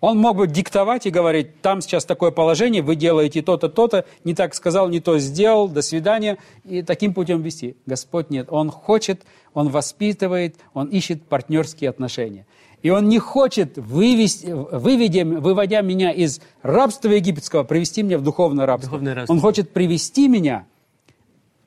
Он 0.04 0.18
мог 0.18 0.36
бы 0.36 0.48
диктовать 0.48 1.06
и 1.06 1.10
говорить, 1.10 1.62
там 1.62 1.80
сейчас 1.80 2.04
такое 2.04 2.32
положение, 2.32 2.82
вы 2.82 2.98
делаете 2.98 3.42
то-то, 3.42 3.70
то-то, 3.70 4.04
не 4.26 4.36
так 4.36 4.54
сказал, 4.54 4.90
не 4.90 5.00
то 5.00 5.18
сделал, 5.18 5.70
до 5.70 5.82
свидания, 5.82 6.40
и 6.66 6.82
таким 6.82 7.14
путем 7.14 7.42
вести. 7.42 7.78
Господь 7.86 8.30
нет. 8.30 8.48
Он 8.50 8.70
хочет, 8.70 9.22
Он 9.54 9.70
воспитывает, 9.70 10.58
Он 10.74 10.88
ищет 10.88 11.24
партнерские 11.24 11.90
отношения. 11.90 12.46
И 12.82 12.90
Он 12.90 13.08
не 13.08 13.18
хочет, 13.18 13.78
вывести, 13.78 14.48
выведя, 14.48 15.24
выводя 15.24 15.80
меня 15.80 16.12
из 16.12 16.42
рабства 16.64 17.12
египетского, 17.12 17.64
привести 17.64 18.04
меня 18.04 18.18
в 18.18 18.24
духовное 18.24 18.66
рабство. 18.66 18.90
Духовное 18.90 19.16
рабство. 19.16 19.34
Он 19.34 19.40
хочет 19.40 19.72
привести 19.72 20.28
меня 20.28 20.66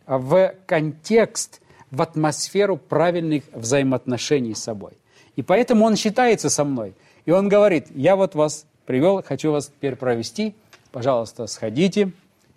в 0.07 0.53
контекст, 0.67 1.63
в 1.91 2.03
атмосферу 2.03 2.77
правильных 2.77 3.45
взаимоотношений 3.55 4.55
с 4.55 4.63
собой. 4.63 4.93
И 5.37 5.43
поэтому 5.43 5.87
Он 5.87 5.97
считается 5.97 6.51
со 6.51 6.65
мной– 6.65 6.93
и 7.27 7.31
он 7.31 7.49
говорит, 7.49 7.89
я 7.95 8.17
вот 8.17 8.35
вас 8.35 8.67
привел, 8.87 9.23
хочу 9.23 9.53
вас 9.53 9.67
теперь 9.67 9.97
провести, 9.97 10.55
пожалуйста, 10.93 11.47
сходите, 11.47 12.13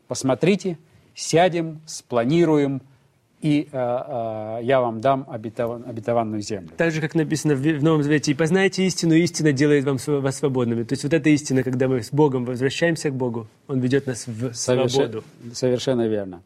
посмотрите, 0.07 0.77
сядем, 1.15 1.81
спланируем, 1.85 2.81
и 3.41 3.69
э, 3.71 3.77
э, 3.77 4.59
я 4.63 4.81
вам 4.81 4.99
дам 4.99 5.25
обетован, 5.29 5.85
обетованную 5.87 6.41
землю. 6.41 6.71
Так 6.75 6.91
же, 6.91 6.99
как 6.99 7.15
написано 7.15 7.55
в, 7.55 7.61
в 7.61 7.83
Новом 7.83 8.03
Завете, 8.03 8.31
«И 8.31 8.35
познайте 8.35 8.85
истину, 8.85 9.13
и 9.13 9.21
истина 9.21 9.53
делает 9.53 9.85
вам, 9.85 9.97
вас 10.21 10.37
свободными». 10.37 10.83
То 10.83 10.93
есть 10.93 11.03
вот 11.03 11.13
эта 11.13 11.29
истина, 11.29 11.63
когда 11.63 11.87
мы 11.87 12.03
с 12.03 12.11
Богом 12.11 12.43
возвращаемся 12.43 13.09
к 13.09 13.15
Богу, 13.15 13.47
Он 13.67 13.79
ведет 13.79 14.07
нас 14.07 14.27
в 14.27 14.53
Совершен, 14.53 14.89
свободу. 14.89 15.23
Совершенно 15.53 16.07
верно. 16.07 16.41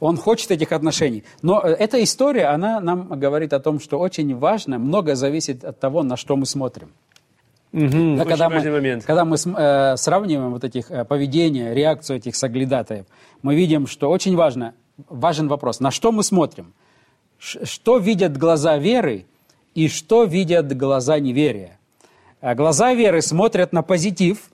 Он 0.00 0.16
хочет 0.16 0.50
этих 0.50 0.72
отношений. 0.72 1.24
Но 1.42 1.60
э, 1.60 1.72
эта 1.72 2.02
история, 2.02 2.46
она 2.46 2.80
нам 2.80 3.08
говорит 3.20 3.52
о 3.52 3.60
том, 3.60 3.78
что 3.78 3.98
очень 3.98 4.34
важно, 4.34 4.78
много 4.78 5.16
зависит 5.16 5.64
от 5.64 5.78
того, 5.78 6.02
на 6.02 6.16
что 6.16 6.36
мы 6.36 6.46
смотрим. 6.46 6.88
Угу, 7.72 8.16
да, 8.16 8.24
когда, 8.24 8.48
мы, 8.48 8.70
момент. 8.70 9.04
когда 9.04 9.24
мы 9.24 9.36
э, 9.36 9.96
сравниваем 9.96 10.52
вот 10.52 10.64
этих 10.64 10.90
э, 10.90 11.04
поведения, 11.04 11.74
реакцию 11.74 12.16
этих 12.16 12.34
соглядатаев, 12.34 13.04
мы 13.42 13.54
видим, 13.54 13.86
что 13.86 14.10
очень 14.10 14.36
важно, 14.36 14.74
важен 15.08 15.48
вопрос, 15.48 15.80
на 15.80 15.90
что 15.90 16.10
мы 16.10 16.22
смотрим? 16.22 16.72
Ш, 17.38 17.66
что 17.66 17.98
видят 17.98 18.38
глаза 18.38 18.78
веры 18.78 19.26
и 19.74 19.88
что 19.88 20.24
видят 20.24 20.74
глаза 20.76 21.18
неверия? 21.18 21.78
А 22.40 22.54
глаза 22.54 22.94
веры 22.94 23.20
смотрят 23.20 23.72
на 23.72 23.82
позитив, 23.82 24.50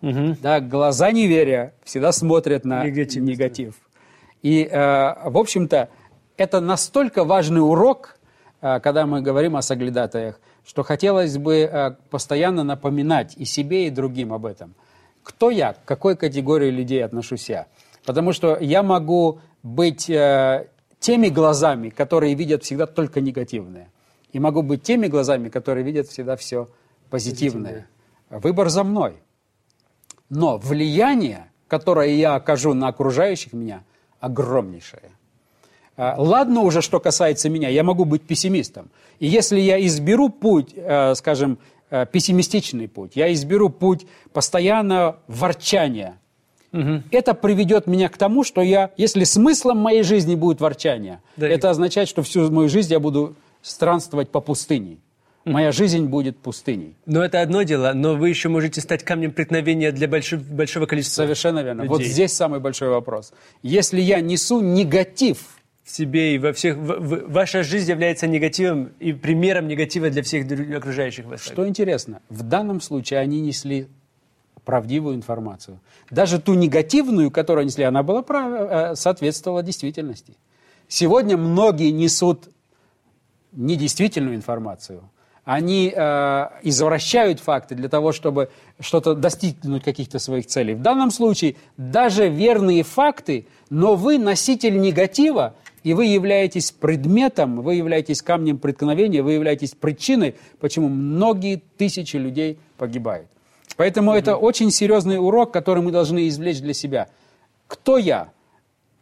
угу. 0.00 0.36
да, 0.40 0.60
глаза 0.60 1.10
неверия 1.10 1.74
всегда 1.84 2.12
смотрят 2.12 2.64
на 2.64 2.82
негатив. 2.84 3.22
негатив. 3.22 3.74
И, 4.42 4.64
э, 4.64 5.28
в 5.28 5.36
общем-то, 5.36 5.90
это 6.38 6.60
настолько 6.60 7.24
важный 7.24 7.60
урок, 7.60 8.18
э, 8.62 8.80
когда 8.80 9.06
мы 9.06 9.20
говорим 9.20 9.54
о 9.54 9.62
соглядатаях, 9.62 10.40
что 10.66 10.82
хотелось 10.82 11.36
бы 11.36 11.56
э, 11.56 11.90
постоянно 12.10 12.64
напоминать 12.64 13.34
и 13.36 13.44
себе, 13.44 13.86
и 13.86 13.90
другим 13.90 14.32
об 14.32 14.46
этом. 14.46 14.74
Кто 15.22 15.50
я, 15.50 15.72
к 15.72 15.84
какой 15.84 16.16
категории 16.16 16.70
людей 16.70 17.04
отношусь 17.04 17.48
я? 17.48 17.66
Потому 18.04 18.32
что 18.32 18.58
я 18.60 18.82
могу 18.82 19.40
быть 19.62 20.08
э, 20.10 20.68
теми 20.98 21.28
глазами, 21.28 21.88
которые 21.88 22.34
видят 22.34 22.64
всегда 22.64 22.86
только 22.86 23.20
негативное. 23.20 23.90
И 24.32 24.38
могу 24.40 24.62
быть 24.62 24.82
теми 24.82 25.06
глазами, 25.06 25.48
которые 25.48 25.84
видят 25.84 26.08
всегда 26.08 26.36
все 26.36 26.68
позитивное. 27.10 27.86
позитивное. 28.30 28.40
Выбор 28.42 28.68
за 28.68 28.84
мной. 28.84 29.16
Но 30.28 30.58
влияние, 30.58 31.50
которое 31.68 32.08
я 32.08 32.34
окажу 32.34 32.74
на 32.74 32.88
окружающих 32.88 33.52
меня, 33.52 33.84
огромнейшее. 34.20 35.12
А, 35.96 36.14
ладно 36.18 36.60
уже, 36.60 36.82
что 36.82 36.98
касается 36.98 37.48
меня, 37.48 37.68
я 37.68 37.84
могу 37.84 38.04
быть 38.04 38.22
пессимистом. 38.22 38.90
И 39.20 39.26
если 39.26 39.60
я 39.60 39.84
изберу 39.86 40.28
путь, 40.28 40.72
э, 40.74 41.14
скажем, 41.14 41.58
э, 41.90 42.06
пессимистичный 42.10 42.88
путь, 42.88 43.12
я 43.14 43.32
изберу 43.32 43.70
путь 43.70 44.06
постоянного 44.32 45.18
ворчания, 45.28 46.18
угу. 46.72 47.02
это 47.12 47.34
приведет 47.34 47.86
меня 47.86 48.08
к 48.08 48.16
тому, 48.16 48.42
что 48.42 48.60
я, 48.60 48.90
если 48.96 49.22
смыслом 49.24 49.78
моей 49.78 50.02
жизни 50.02 50.34
будет 50.34 50.60
ворчание, 50.60 51.20
да, 51.36 51.48
это 51.48 51.70
означает, 51.70 52.08
что 52.08 52.22
всю 52.22 52.50
мою 52.50 52.68
жизнь 52.68 52.92
я 52.92 52.98
буду 52.98 53.36
странствовать 53.62 54.30
по 54.30 54.40
пустыне. 54.40 54.98
Моя 55.44 55.72
жизнь 55.72 56.06
будет 56.06 56.38
пустыней. 56.38 56.96
Но 57.04 57.22
это 57.22 57.42
одно 57.42 57.62
дело, 57.64 57.92
но 57.94 58.14
вы 58.14 58.30
еще 58.30 58.48
можете 58.48 58.80
стать 58.80 59.04
камнем 59.04 59.30
преткновения 59.30 59.92
для 59.92 60.08
большого, 60.08 60.40
большого 60.40 60.86
количества 60.86 61.24
Совершенно 61.24 61.58
верно. 61.58 61.82
Людей. 61.82 61.88
Вот 61.90 62.02
здесь 62.02 62.32
самый 62.32 62.60
большой 62.60 62.88
вопрос. 62.88 63.34
Если 63.62 64.00
я 64.00 64.20
несу 64.22 64.62
негатив 64.62 65.38
в 65.84 65.90
себе 65.90 66.34
и 66.34 66.38
во 66.38 66.52
всех... 66.52 66.76
В, 66.76 66.98
в, 66.98 67.32
ваша 67.32 67.62
жизнь 67.62 67.90
является 67.90 68.26
негативом 68.26 68.92
и 68.98 69.12
примером 69.12 69.68
негатива 69.68 70.08
для 70.10 70.22
всех 70.22 70.46
окружающих 70.76 71.26
вас. 71.26 71.42
Что 71.42 71.68
интересно, 71.68 72.22
в 72.30 72.42
данном 72.42 72.80
случае 72.80 73.20
они 73.20 73.40
несли 73.42 73.88
правдивую 74.64 75.14
информацию. 75.14 75.78
Даже 76.10 76.40
ту 76.40 76.54
негативную, 76.54 77.30
которую 77.30 77.62
они 77.62 77.68
несли, 77.68 77.84
она 77.84 78.02
была 78.02 78.22
прав... 78.22 78.50
Э, 78.50 78.96
соответствовала 78.96 79.62
действительности. 79.62 80.36
Сегодня 80.88 81.36
многие 81.36 81.90
несут 81.90 82.48
недействительную 83.52 84.36
информацию. 84.36 85.10
Они 85.44 85.92
э, 85.94 86.46
извращают 86.62 87.40
факты 87.40 87.74
для 87.74 87.90
того, 87.90 88.12
чтобы 88.12 88.50
что-то 88.80 89.14
достигнуть 89.14 89.84
каких-то 89.84 90.18
своих 90.18 90.46
целей. 90.46 90.74
В 90.74 90.80
данном 90.80 91.10
случае 91.10 91.56
даже 91.76 92.30
верные 92.30 92.82
факты, 92.82 93.46
но 93.68 93.96
вы 93.96 94.16
носитель 94.16 94.80
негатива, 94.80 95.54
и 95.84 95.92
вы 95.92 96.06
являетесь 96.06 96.72
предметом, 96.72 97.60
вы 97.60 97.74
являетесь 97.74 98.22
камнем 98.22 98.58
преткновения, 98.58 99.22
вы 99.22 99.34
являетесь 99.34 99.72
причиной, 99.72 100.34
почему 100.58 100.88
многие 100.88 101.62
тысячи 101.76 102.16
людей 102.16 102.58
погибают. 102.78 103.28
Поэтому 103.76 104.12
mm-hmm. 104.12 104.18
это 104.18 104.36
очень 104.36 104.70
серьезный 104.70 105.18
урок, 105.18 105.52
который 105.52 105.82
мы 105.82 105.92
должны 105.92 106.26
извлечь 106.28 106.60
для 106.60 106.72
себя. 106.72 107.08
Кто 107.66 107.98
я? 107.98 108.30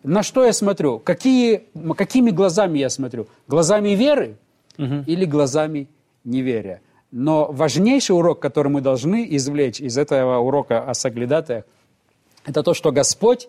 На 0.03 0.25
что 0.25 0.45
я 0.45 0.53
смотрю? 0.53 0.99
Какие, 0.99 1.63
какими 1.97 2.31
глазами 2.31 2.81
я 2.81 2.91
смотрю? 2.91 3.29
Глазами 3.47 3.91
веры 3.91 4.37
mm-hmm. 4.77 5.05
или 5.07 5.25
глазами 5.25 5.89
неверия? 6.25 6.83
Но 7.13 7.53
важнейший 7.53 8.17
урок, 8.17 8.41
который 8.41 8.69
мы 8.69 8.81
должны 8.81 9.27
извлечь 9.37 9.81
из 9.81 9.97
этого 9.99 10.39
урока 10.39 10.83
о 10.83 10.95
соглядатаях, 10.95 11.65
это 12.45 12.65
то, 12.65 12.75
что 12.75 12.91
Господь 12.91 13.49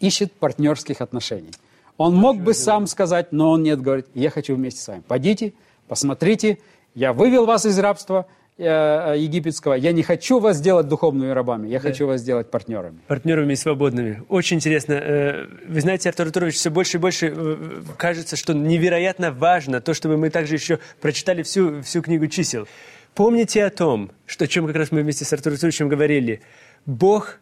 ищет 0.00 0.32
партнерских 0.32 1.00
отношений. 1.00 1.52
Он 1.96 2.14
мог 2.14 2.40
бы 2.40 2.54
сам 2.54 2.86
сказать, 2.86 3.32
но 3.32 3.50
он 3.50 3.62
нет, 3.62 3.80
говорит, 3.80 4.06
я 4.14 4.30
хочу 4.30 4.56
вместе 4.56 4.80
с 4.80 4.88
вами. 4.88 5.02
Пойдите, 5.06 5.52
посмотрите, 5.86 6.58
я 6.94 7.12
вывел 7.12 7.46
вас 7.46 7.66
из 7.66 7.78
рабства 7.78 8.26
э, 8.58 8.64
э, 8.64 9.18
египетского, 9.18 9.74
я 9.74 9.92
не 9.92 10.02
хочу 10.02 10.40
вас 10.40 10.56
сделать 10.56 10.88
духовными 10.88 11.30
рабами, 11.30 11.68
я 11.68 11.78
да. 11.78 11.88
хочу 11.88 12.06
вас 12.06 12.20
сделать 12.20 12.50
партнерами. 12.50 12.98
Партнерами 13.06 13.52
и 13.52 13.56
свободными. 13.56 14.22
Очень 14.28 14.56
интересно. 14.56 14.94
Э, 14.94 15.46
вы 15.68 15.80
знаете, 15.80 16.08
Артур 16.08 16.26
Артурович, 16.26 16.56
все 16.56 16.70
больше 16.70 16.96
и 16.96 17.00
больше 17.00 17.84
кажется, 17.96 18.34
что 18.36 18.54
невероятно 18.54 19.30
важно 19.30 19.80
то, 19.80 19.94
чтобы 19.94 20.16
мы 20.16 20.30
также 20.30 20.54
еще 20.54 20.80
прочитали 21.00 21.42
всю, 21.42 21.80
всю 21.82 22.02
книгу 22.02 22.26
чисел. 22.26 22.66
Помните 23.14 23.64
о 23.64 23.70
том, 23.70 24.10
что, 24.26 24.46
о 24.46 24.48
чем 24.48 24.66
как 24.66 24.74
раз 24.74 24.90
мы 24.90 25.02
вместе 25.02 25.24
с 25.24 25.32
Артуром 25.32 25.54
Артуровичем 25.54 25.88
говорили. 25.88 26.42
Бог, 26.86 27.38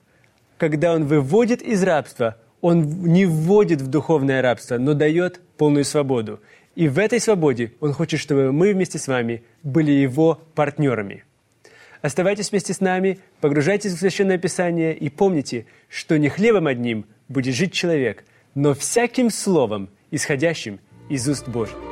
когда 0.58 0.92
Он 0.92 1.06
выводит 1.06 1.62
из 1.62 1.82
рабства, 1.82 2.36
он 2.62 2.88
не 3.02 3.26
вводит 3.26 3.82
в 3.82 3.88
духовное 3.88 4.40
рабство, 4.40 4.78
но 4.78 4.94
дает 4.94 5.40
полную 5.58 5.84
свободу. 5.84 6.40
И 6.74 6.88
в 6.88 6.98
этой 6.98 7.20
свободе 7.20 7.72
Он 7.80 7.92
хочет, 7.92 8.20
чтобы 8.20 8.52
мы 8.52 8.72
вместе 8.72 8.98
с 8.98 9.08
вами 9.08 9.42
были 9.62 9.90
Его 9.90 10.40
партнерами. 10.54 11.24
Оставайтесь 12.00 12.50
вместе 12.50 12.72
с 12.72 12.80
нами, 12.80 13.18
погружайтесь 13.40 13.92
в 13.92 13.98
Священное 13.98 14.38
Писание 14.38 14.96
и 14.96 15.10
помните, 15.10 15.66
что 15.88 16.18
не 16.18 16.28
хлебом 16.28 16.66
одним 16.66 17.04
будет 17.28 17.54
жить 17.54 17.72
человек, 17.72 18.24
но 18.54 18.74
всяким 18.74 19.30
словом, 19.30 19.90
исходящим 20.10 20.80
из 21.10 21.28
уст 21.28 21.48
Божьих. 21.48 21.91